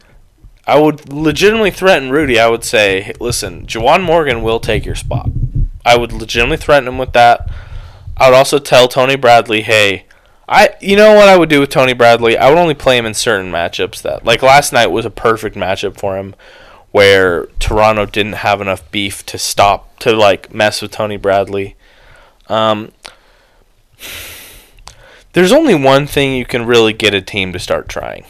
[0.65, 2.39] I would legitimately threaten Rudy.
[2.39, 5.29] I would say, listen, Juwan Morgan will take your spot.
[5.85, 7.49] I would legitimately threaten him with that.
[8.15, 10.05] I would also tell Tony Bradley, hey,
[10.47, 12.37] I you know what I would do with Tony Bradley?
[12.37, 15.55] I would only play him in certain matchups that like last night was a perfect
[15.55, 16.35] matchup for him
[16.91, 21.75] where Toronto didn't have enough beef to stop to like mess with Tony Bradley.
[22.47, 22.91] Um
[25.33, 28.25] there's only one thing you can really get a team to start trying.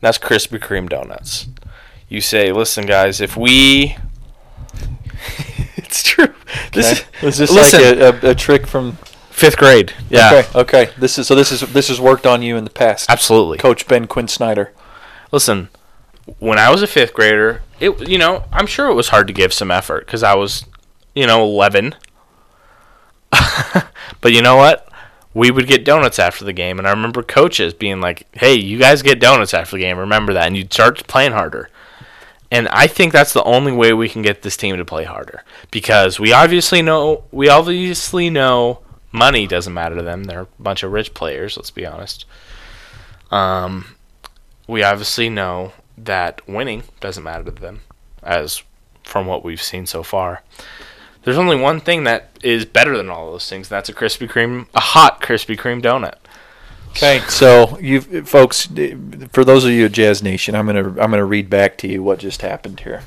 [0.00, 1.46] That's Krispy Kreme donuts.
[2.08, 3.96] You say, "Listen guys, if we
[5.76, 6.34] It's true.
[6.72, 7.26] This Okay.
[7.26, 8.98] is Is this listen, like a, a, a trick from?
[9.32, 9.92] 5th grade.
[10.10, 10.42] Yeah.
[10.54, 10.58] Okay.
[10.86, 10.90] Okay.
[10.96, 11.34] This is so.
[11.34, 13.10] This is this has worked on you in the past.
[13.10, 13.58] Absolutely.
[13.58, 14.72] Coach Ben Quinn Snyder.
[15.32, 15.70] listen,
[16.38, 19.32] when I was a fifth grader, it you know I'm sure it was hard to
[19.32, 20.64] give some effort because I was,
[21.16, 21.96] you know, 11.
[24.20, 24.88] but you know what?
[25.34, 28.78] We would get donuts after the game, and I remember coaches being like, "Hey, you
[28.78, 29.98] guys get donuts after the game.
[29.98, 31.68] Remember that." And you'd start playing harder.
[32.50, 35.42] And I think that's the only way we can get this team to play harder
[35.72, 38.78] because we obviously know we obviously know
[39.10, 40.24] money doesn't matter to them.
[40.24, 41.56] They're a bunch of rich players.
[41.56, 42.26] Let's be honest.
[43.30, 43.96] Um,
[44.68, 47.80] we obviously know that winning doesn't matter to them,
[48.22, 48.62] as
[49.02, 50.42] from what we've seen so far.
[51.24, 53.70] There's only one thing that is better than all those things.
[53.70, 56.16] And that's a Krispy Kreme, a hot Krispy Kreme donut.
[56.90, 57.20] Okay.
[57.28, 58.68] So you folks,
[59.32, 62.02] for those of you at Jazz Nation, I'm gonna I'm gonna read back to you
[62.02, 63.02] what just happened here.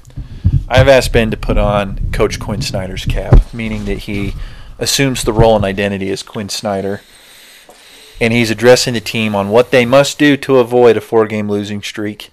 [0.67, 4.33] I've asked Ben to put on Coach Quinn Snyder's cap, meaning that he
[4.77, 6.99] assumes the role and identity as Quinn Snyder,
[8.19, 11.81] and he's addressing the team on what they must do to avoid a four-game losing
[11.81, 12.29] streak.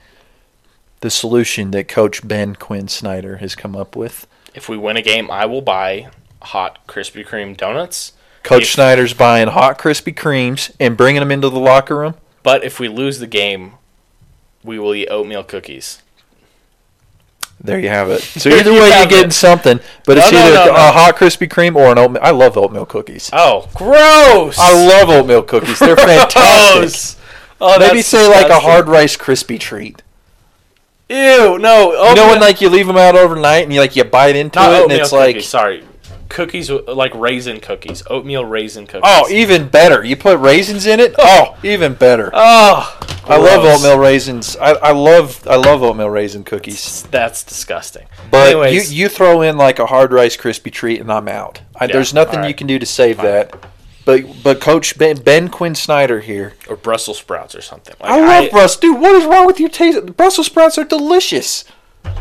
[1.01, 4.27] The solution that Coach Ben Quinn Snyder has come up with.
[4.55, 6.09] If we win a game, I will buy
[6.43, 8.13] hot Krispy Kreme donuts.
[8.43, 12.15] Coach If- Snyder's buying hot Krispy Kremes and bringing them into the locker room.
[12.43, 13.73] But if we lose the game,
[14.63, 16.01] we will eat oatmeal cookies.
[17.61, 18.21] There you have it.
[18.41, 19.33] So either you way, you're getting it.
[19.33, 22.23] something, but it's No, no, either no, a hot Krispy Kreme or an oatmeal.
[22.23, 23.31] I love oatmeal cookies.
[23.33, 24.59] Oh, gross!
[24.59, 25.79] I love oatmeal cookies.
[25.79, 25.97] They're
[26.77, 27.21] fantastic.
[27.61, 30.03] Oh, Maybe say like a hard rice crispy treat.
[31.09, 31.93] Ew, no.
[32.09, 34.59] You know when like you leave them out overnight and you like you bite into
[34.59, 35.85] not it and it's cookies, like sorry,
[36.29, 39.03] cookies like raisin cookies, oatmeal raisin cookies.
[39.05, 40.03] oh, even better.
[40.03, 41.15] You put raisins in it.
[41.19, 41.55] Oh.
[41.55, 42.31] oh, even better.
[42.33, 44.57] oh, I love oatmeal raisins.
[44.57, 47.03] I, I love I love oatmeal raisin cookies.
[47.11, 48.07] That's disgusting.
[48.31, 51.61] But Anyways, you you throw in like a hard rice crispy treat and I'm out.
[51.77, 52.49] I, Yeah, there's nothing alright.
[52.49, 53.55] you can do to save that.
[54.05, 56.55] But but Coach Ben, ben Quinn Snyder here.
[56.69, 57.95] or Brussels sprouts or something.
[58.01, 58.81] Like, I love Brussels.
[58.81, 60.17] Dude, what is wrong with your taste?
[60.17, 61.65] Brussels sprouts are delicious.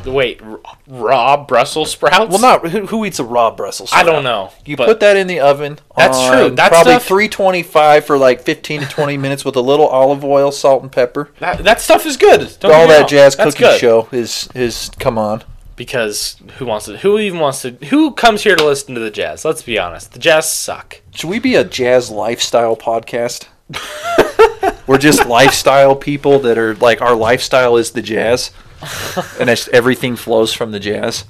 [0.06, 0.42] Wait,
[0.88, 2.30] raw Brussels sprouts?
[2.30, 4.08] Well, not who, who eats a raw Brussels sprout?
[4.08, 4.52] I don't know.
[4.66, 5.80] You put that in the oven.
[5.98, 6.50] That's true.
[6.52, 10.52] That's probably stuff- 325 for like 15 to 20 minutes with a little olive oil,
[10.52, 11.32] salt, and pepper.
[11.40, 12.50] that, that stuff is good.
[12.60, 15.44] Don't All that jazz cookie show is is come on.
[15.84, 16.96] Because who wants to?
[17.00, 17.72] Who even wants to?
[17.88, 19.44] Who comes here to listen to the jazz?
[19.44, 20.14] Let's be honest.
[20.14, 21.02] The jazz suck.
[21.12, 23.48] Should we be a jazz lifestyle podcast?
[24.88, 28.52] We're just lifestyle people that are like our lifestyle is the jazz,
[29.42, 31.26] and it's, everything flows from the jazz.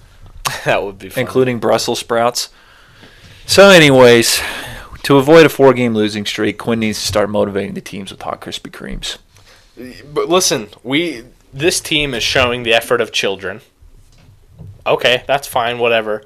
[0.66, 1.22] that would be fun.
[1.22, 2.50] including Brussels sprouts.
[3.48, 4.40] So, anyways,
[5.02, 8.40] to avoid a four-game losing streak, Quinn needs to start motivating the teams with hot
[8.40, 9.18] Krispy Kremes.
[10.14, 13.62] But listen, we this team is showing the effort of children.
[14.86, 15.80] Okay, that's fine.
[15.80, 16.24] Whatever.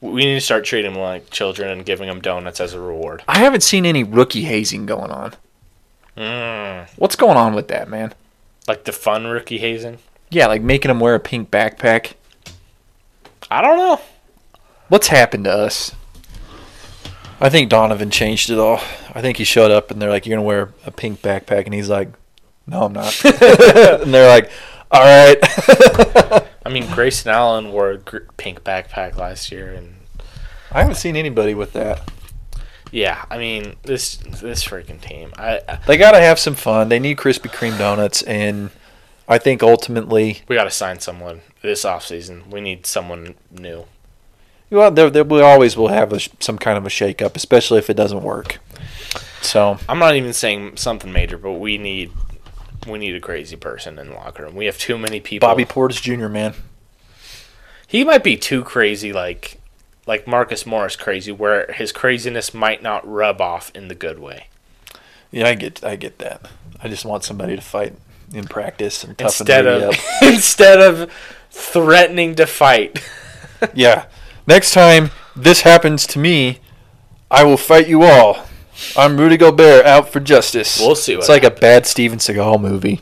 [0.00, 3.22] We need to start treating them like children and giving them donuts as a reward.
[3.26, 5.34] I haven't seen any rookie hazing going on.
[6.16, 8.14] Mm, What's going on with that, man?
[8.68, 9.98] like the fun rookie hazing.
[10.30, 12.14] Yeah, like making them wear a pink backpack.
[13.50, 14.00] I don't know.
[14.88, 15.94] What's happened to us?
[17.40, 18.80] I think Donovan changed it all.
[19.14, 21.74] I think he showed up and they're like, "You're gonna wear a pink backpack," and
[21.74, 22.08] he's like,
[22.66, 24.50] "No, I'm not." and they're like,
[24.90, 25.38] "All right."
[26.66, 29.94] I mean, Grayson Allen wore a gr- pink backpack last year, and
[30.72, 32.10] I haven't seen anybody with that.
[32.90, 35.32] yeah, I mean this this freaking team.
[35.38, 36.88] I, I They gotta have some fun.
[36.88, 38.70] They need Krispy Kreme donuts, and
[39.28, 42.48] I think ultimately, we got to sign someone this offseason.
[42.50, 43.84] We need someone new.
[44.68, 47.88] well, there, there we always will have a, some kind of a shakeup, especially if
[47.88, 48.58] it doesn't work.
[49.40, 52.10] So I'm not even saying something major, but we need
[52.86, 54.54] we need a crazy person in the locker room.
[54.54, 55.48] We have too many people.
[55.48, 56.28] Bobby Portis Jr.
[56.28, 56.54] Man,
[57.86, 59.60] he might be too crazy, like
[60.06, 64.46] like Marcus Morris crazy, where his craziness might not rub off in the good way.
[65.32, 66.48] yeah, I get, I get that.
[66.82, 67.94] I just want somebody to fight
[68.32, 69.94] in practice and toughen Instead of up.
[70.22, 71.10] instead of
[71.50, 72.98] threatening to fight.
[73.74, 74.04] Yeah.
[74.46, 76.58] Next time this happens to me,
[77.30, 78.45] I will fight you all.
[78.96, 80.78] I'm Rudy Gobert out for justice.
[80.80, 83.00] We'll see It's like a bad Steven Seagal movie.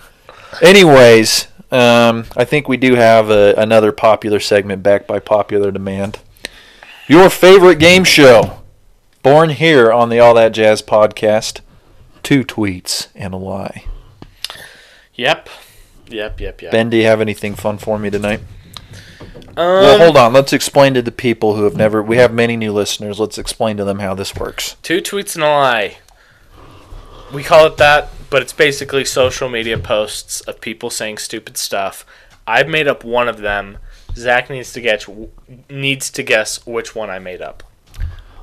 [0.62, 6.18] Anyways, um, I think we do have a, another popular segment backed by popular demand.
[7.06, 8.60] Your favorite game show,
[9.22, 11.60] born here on the All That Jazz podcast.
[12.22, 13.84] Two tweets and a lie.
[15.14, 15.48] Yep.
[16.08, 16.72] Yep, yep, yep.
[16.72, 18.40] Ben, do you have anything fun for me tonight?
[19.58, 20.32] Um, Well, hold on.
[20.32, 22.02] Let's explain to the people who have never.
[22.02, 23.18] We have many new listeners.
[23.18, 24.76] Let's explain to them how this works.
[24.82, 25.98] Two tweets and a lie.
[27.32, 32.06] We call it that, but it's basically social media posts of people saying stupid stuff.
[32.46, 33.78] I've made up one of them.
[34.14, 35.06] Zach needs to guess
[35.68, 37.62] needs to guess which one I made up.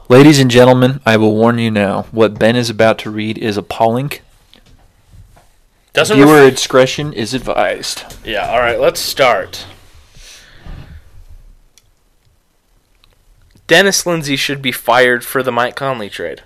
[0.08, 2.04] Ladies and gentlemen, I will warn you now.
[2.12, 4.12] What Ben is about to read is appalling.
[5.94, 8.04] Doesn't Viewer ref- discretion is advised.
[8.24, 8.50] yeah.
[8.52, 9.66] All right, let's start.
[13.68, 16.44] Dennis Lindsay should be fired for the Mike Conley trade.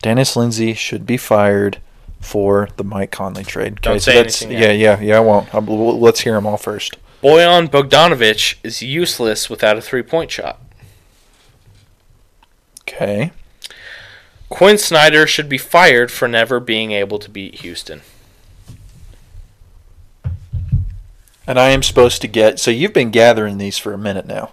[0.00, 1.78] Dennis Lindsay should be fired
[2.20, 3.80] for the Mike Conley trade.
[3.82, 5.00] Don't say that's, anything Yeah, yet.
[5.00, 5.16] yeah, yeah.
[5.18, 5.54] I won't.
[5.54, 6.96] i let's hear them all first.
[7.22, 10.60] Bojan Bogdanovic is useless without a three-point shot.
[12.82, 13.32] Okay.
[14.48, 18.02] Quinn Snyder should be fired for never being able to beat Houston.
[21.46, 22.58] And I am supposed to get.
[22.58, 24.50] So you've been gathering these for a minute now.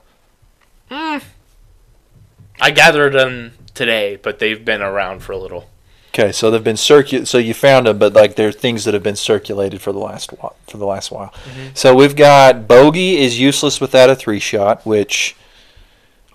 [0.89, 5.69] I gathered them today, but they've been around for a little.
[6.09, 9.01] Okay, so they've been circu- So you found them, but like they're things that have
[9.01, 10.55] been circulated for the last while.
[10.67, 11.33] For the last while.
[11.73, 15.35] So we've got Bogey is useless without a three shot, which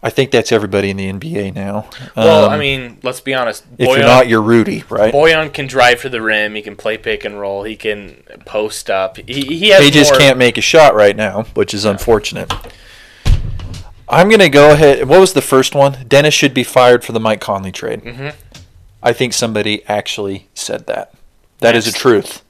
[0.02, 1.88] I think that's everybody in the NBA now.
[2.16, 3.64] Well, Um, I mean, let's be honest.
[3.78, 5.14] if you're not, you're Rudy, right?
[5.14, 6.56] Bojan can drive for the rim.
[6.56, 7.62] He can play pick and roll.
[7.62, 9.16] He can post up.
[9.16, 12.52] He, he has He just more- can't make a shot right now, which is unfortunate.
[14.10, 15.06] I'm gonna go ahead.
[15.08, 16.04] What was the first one?
[16.08, 18.02] Dennis should be fired for the Mike Conley trade.
[18.02, 18.34] Mhm.
[19.02, 21.12] I think somebody actually said that.
[21.60, 22.42] That is a truth.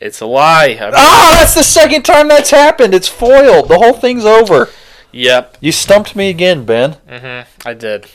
[0.00, 0.78] It's a lie.
[0.80, 2.94] I mean, Ah, that's the second time that's happened.
[2.94, 3.68] It's foiled.
[3.68, 4.70] The whole thing's over.
[5.12, 5.56] Yep.
[5.60, 6.96] You stumped me again, Ben.
[7.08, 7.68] Mm-hmm.
[7.68, 8.06] I did.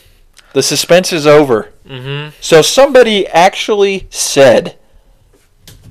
[0.52, 1.70] The suspense is over.
[1.88, 2.30] Mm-hmm.
[2.40, 4.76] So somebody actually said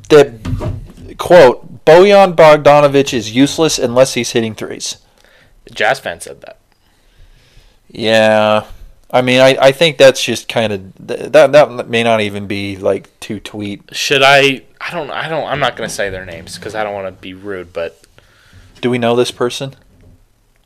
[0.10, 0.34] that,
[1.18, 4.98] quote, Bojan Bogdanovic is useless unless he's hitting threes.
[5.72, 6.58] Jazz fan said that.
[7.90, 8.66] Yeah.
[9.12, 12.76] I mean, I, I think that's just kind of that that may not even be
[12.78, 13.96] like two tweet.
[13.96, 14.64] Should I?
[14.82, 15.10] I don't.
[15.10, 15.46] I don't.
[15.48, 17.72] I'm not gonna say their names because I don't want to be rude.
[17.72, 18.02] But
[18.82, 19.76] Do we know this person?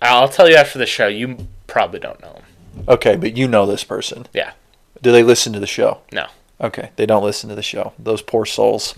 [0.01, 1.07] I'll tell you after the show.
[1.07, 2.85] You probably don't know them.
[2.87, 4.25] Okay, but you know this person.
[4.33, 4.53] Yeah.
[5.01, 6.01] Do they listen to the show?
[6.11, 6.27] No.
[6.61, 7.93] Okay, they don't listen to the show.
[7.99, 8.95] Those poor souls.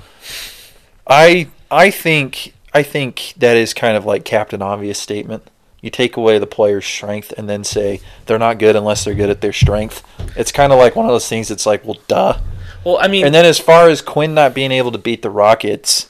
[1.07, 5.43] I I think I think that is kind of like Captain Obvious statement.
[5.81, 9.29] You take away the player's strength and then say they're not good unless they're good
[9.31, 10.03] at their strength.
[10.37, 11.49] It's kind of like one of those things.
[11.49, 12.39] It's like, well, duh.
[12.83, 15.29] Well, I mean, And then as far as Quinn not being able to beat the
[15.29, 16.09] Rockets,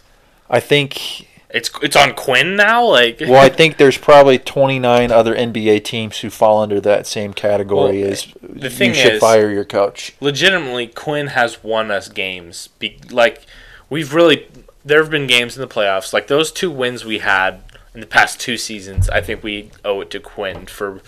[0.49, 2.85] I think it's it's on Quinn now.
[2.85, 7.33] Like, well, I think there's probably 29 other NBA teams who fall under that same
[7.33, 10.13] category Well, as the thing you should is- fire your coach.
[10.21, 12.67] legitimately, Quinn has won us games.
[12.79, 13.45] Be, like,
[13.89, 14.47] we've really
[14.83, 16.11] there have been games in the playoffs.
[16.13, 17.61] Like those two wins we had
[17.93, 19.09] in the past two seasons.
[19.09, 21.01] I think we owe it to Quinn for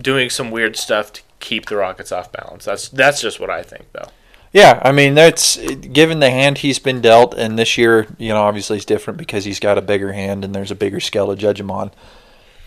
[0.00, 2.64] doing some weird stuff to keep the Rockets off balance.
[2.64, 4.08] That's that's just what I think, though.
[4.52, 8.42] Yeah, I mean that's given the hand he's been dealt, and this year, you know,
[8.42, 11.36] obviously it's different because he's got a bigger hand and there's a bigger scale to
[11.36, 11.90] judge him on.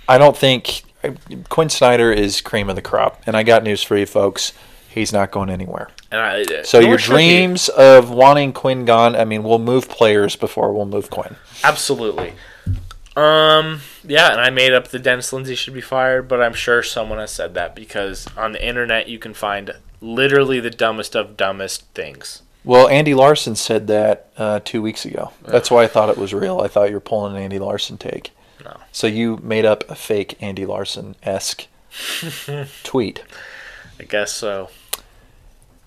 [0.07, 0.83] I don't think
[1.49, 4.53] Quinn Snyder is cream of the crop, and I got news for you folks:
[4.89, 5.89] he's not going anywhere.
[6.11, 10.35] And I, uh, So your dreams of wanting Quinn gone, I mean, we'll move players
[10.35, 11.35] before we'll move Quinn.
[11.63, 12.33] absolutely.
[13.19, 16.81] Um, yeah, and I made up the Dennis Lindsay should be fired, but I'm sure
[16.81, 21.35] someone has said that because on the internet you can find literally the dumbest of
[21.35, 22.43] dumbest things.
[22.63, 25.31] Well, Andy Larsen said that uh, two weeks ago.
[25.43, 26.61] That's why I thought it was real.
[26.61, 28.31] I thought you were pulling an Andy Larsen take.
[28.63, 28.77] No.
[28.91, 31.67] So you made up a fake Andy Larsen esque
[32.83, 33.23] tweet.
[33.99, 34.69] I guess so.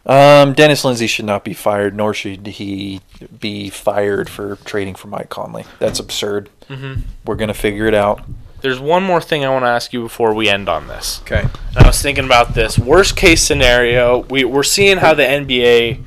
[0.05, 3.01] Um, Dennis Lindsay should not be fired, nor should he
[3.41, 5.65] be fired for trading for Mike Conley.
[5.79, 6.49] That's absurd.
[6.69, 7.03] Mhm.
[7.25, 8.23] We're gonna figure it out.
[8.61, 11.21] There's one more thing I want to ask you before we end on this.
[11.25, 11.41] Okay.
[11.75, 14.21] And I was thinking about this worst case scenario.
[14.31, 15.99] We we're seeing how the NBA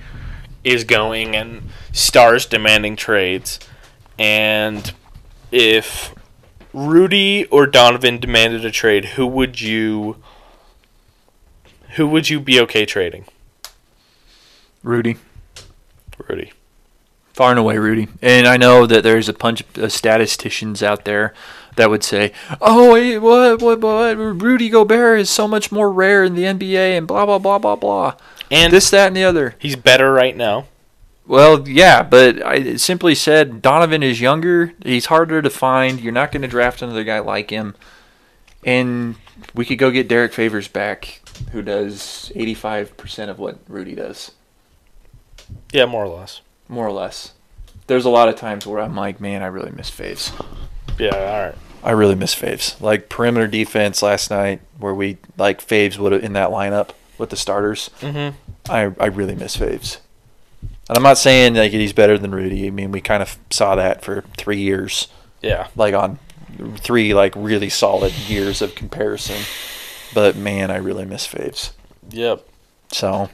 [0.63, 3.59] is going and stars demanding trades,
[4.17, 4.93] and
[5.51, 6.13] if
[6.73, 10.15] Rudy or Donovan demanded a trade, who would you
[11.95, 13.25] who would you be okay trading?
[14.83, 15.17] Rudy.
[16.29, 16.51] Rudy.
[17.35, 18.07] Far and away, Rudy.
[18.21, 21.33] And I know that there's a bunch of uh, statisticians out there
[21.75, 22.31] that would say,
[22.61, 24.17] "Oh, what, what, what?
[24.17, 27.75] Rudy Gobert is so much more rare in the NBA, and blah blah blah blah
[27.75, 28.15] blah."
[28.49, 29.55] And This, that, and the other.
[29.59, 30.67] he's better right now.
[31.27, 34.71] Well, yeah, but I simply said Donovan is younger.
[34.85, 35.99] He's harder to find.
[35.99, 37.75] You're not going to draft another guy like him.
[38.63, 39.15] And
[39.53, 41.21] we could go get Derrick Favors back,
[41.51, 44.31] who does 85% of what Rudy does,
[45.73, 46.41] Yeah, more or less.
[46.67, 47.33] More or less.
[47.87, 50.31] There's a lot of times where I'm like, man, I really miss Faves.
[50.97, 51.55] Yeah, all right.
[51.83, 52.79] I really miss Faves.
[52.81, 57.29] Like perimeter defense last night, where we like Faves would have in that lineup with
[57.29, 57.89] the starters.
[58.01, 58.35] Mm-hmm.
[58.71, 59.97] I I really miss Faves.
[60.89, 62.65] And I'm not saying like he's better than Rudy.
[62.67, 65.07] I mean, we kind of saw that for three years,
[65.41, 65.67] Yeah.
[65.75, 66.17] like on
[66.77, 69.37] three like really solid years of comparison.
[70.13, 71.71] But man, I really miss Faves.
[72.09, 72.47] Yep.
[72.91, 73.29] So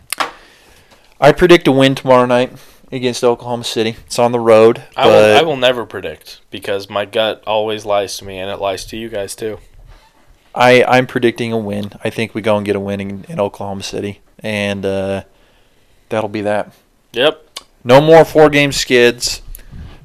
[1.20, 2.58] I predict a win tomorrow night
[2.92, 3.96] against Oklahoma City.
[4.06, 5.38] It's on the road, I will.
[5.38, 8.98] I will never predict because my gut always lies to me, and it lies to
[8.98, 9.60] you guys too.
[10.54, 11.92] I, I'm predicting a win.
[12.04, 15.24] I think we go and get a win in, in Oklahoma City, and uh,
[16.10, 16.74] that'll be that.
[17.14, 17.48] Yep.
[17.84, 19.42] No more four game skids.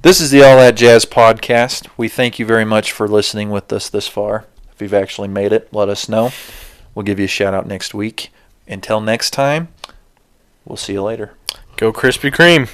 [0.02, 1.88] This is the All That Jazz podcast.
[1.96, 4.44] We thank you very much for listening with us this far.
[4.72, 6.30] If you've actually made it, let us know.
[6.94, 8.30] We'll give you a shout out next week.
[8.68, 9.68] Until next time,
[10.64, 11.34] we'll see you later.
[11.76, 12.68] Go Krispy Kreme.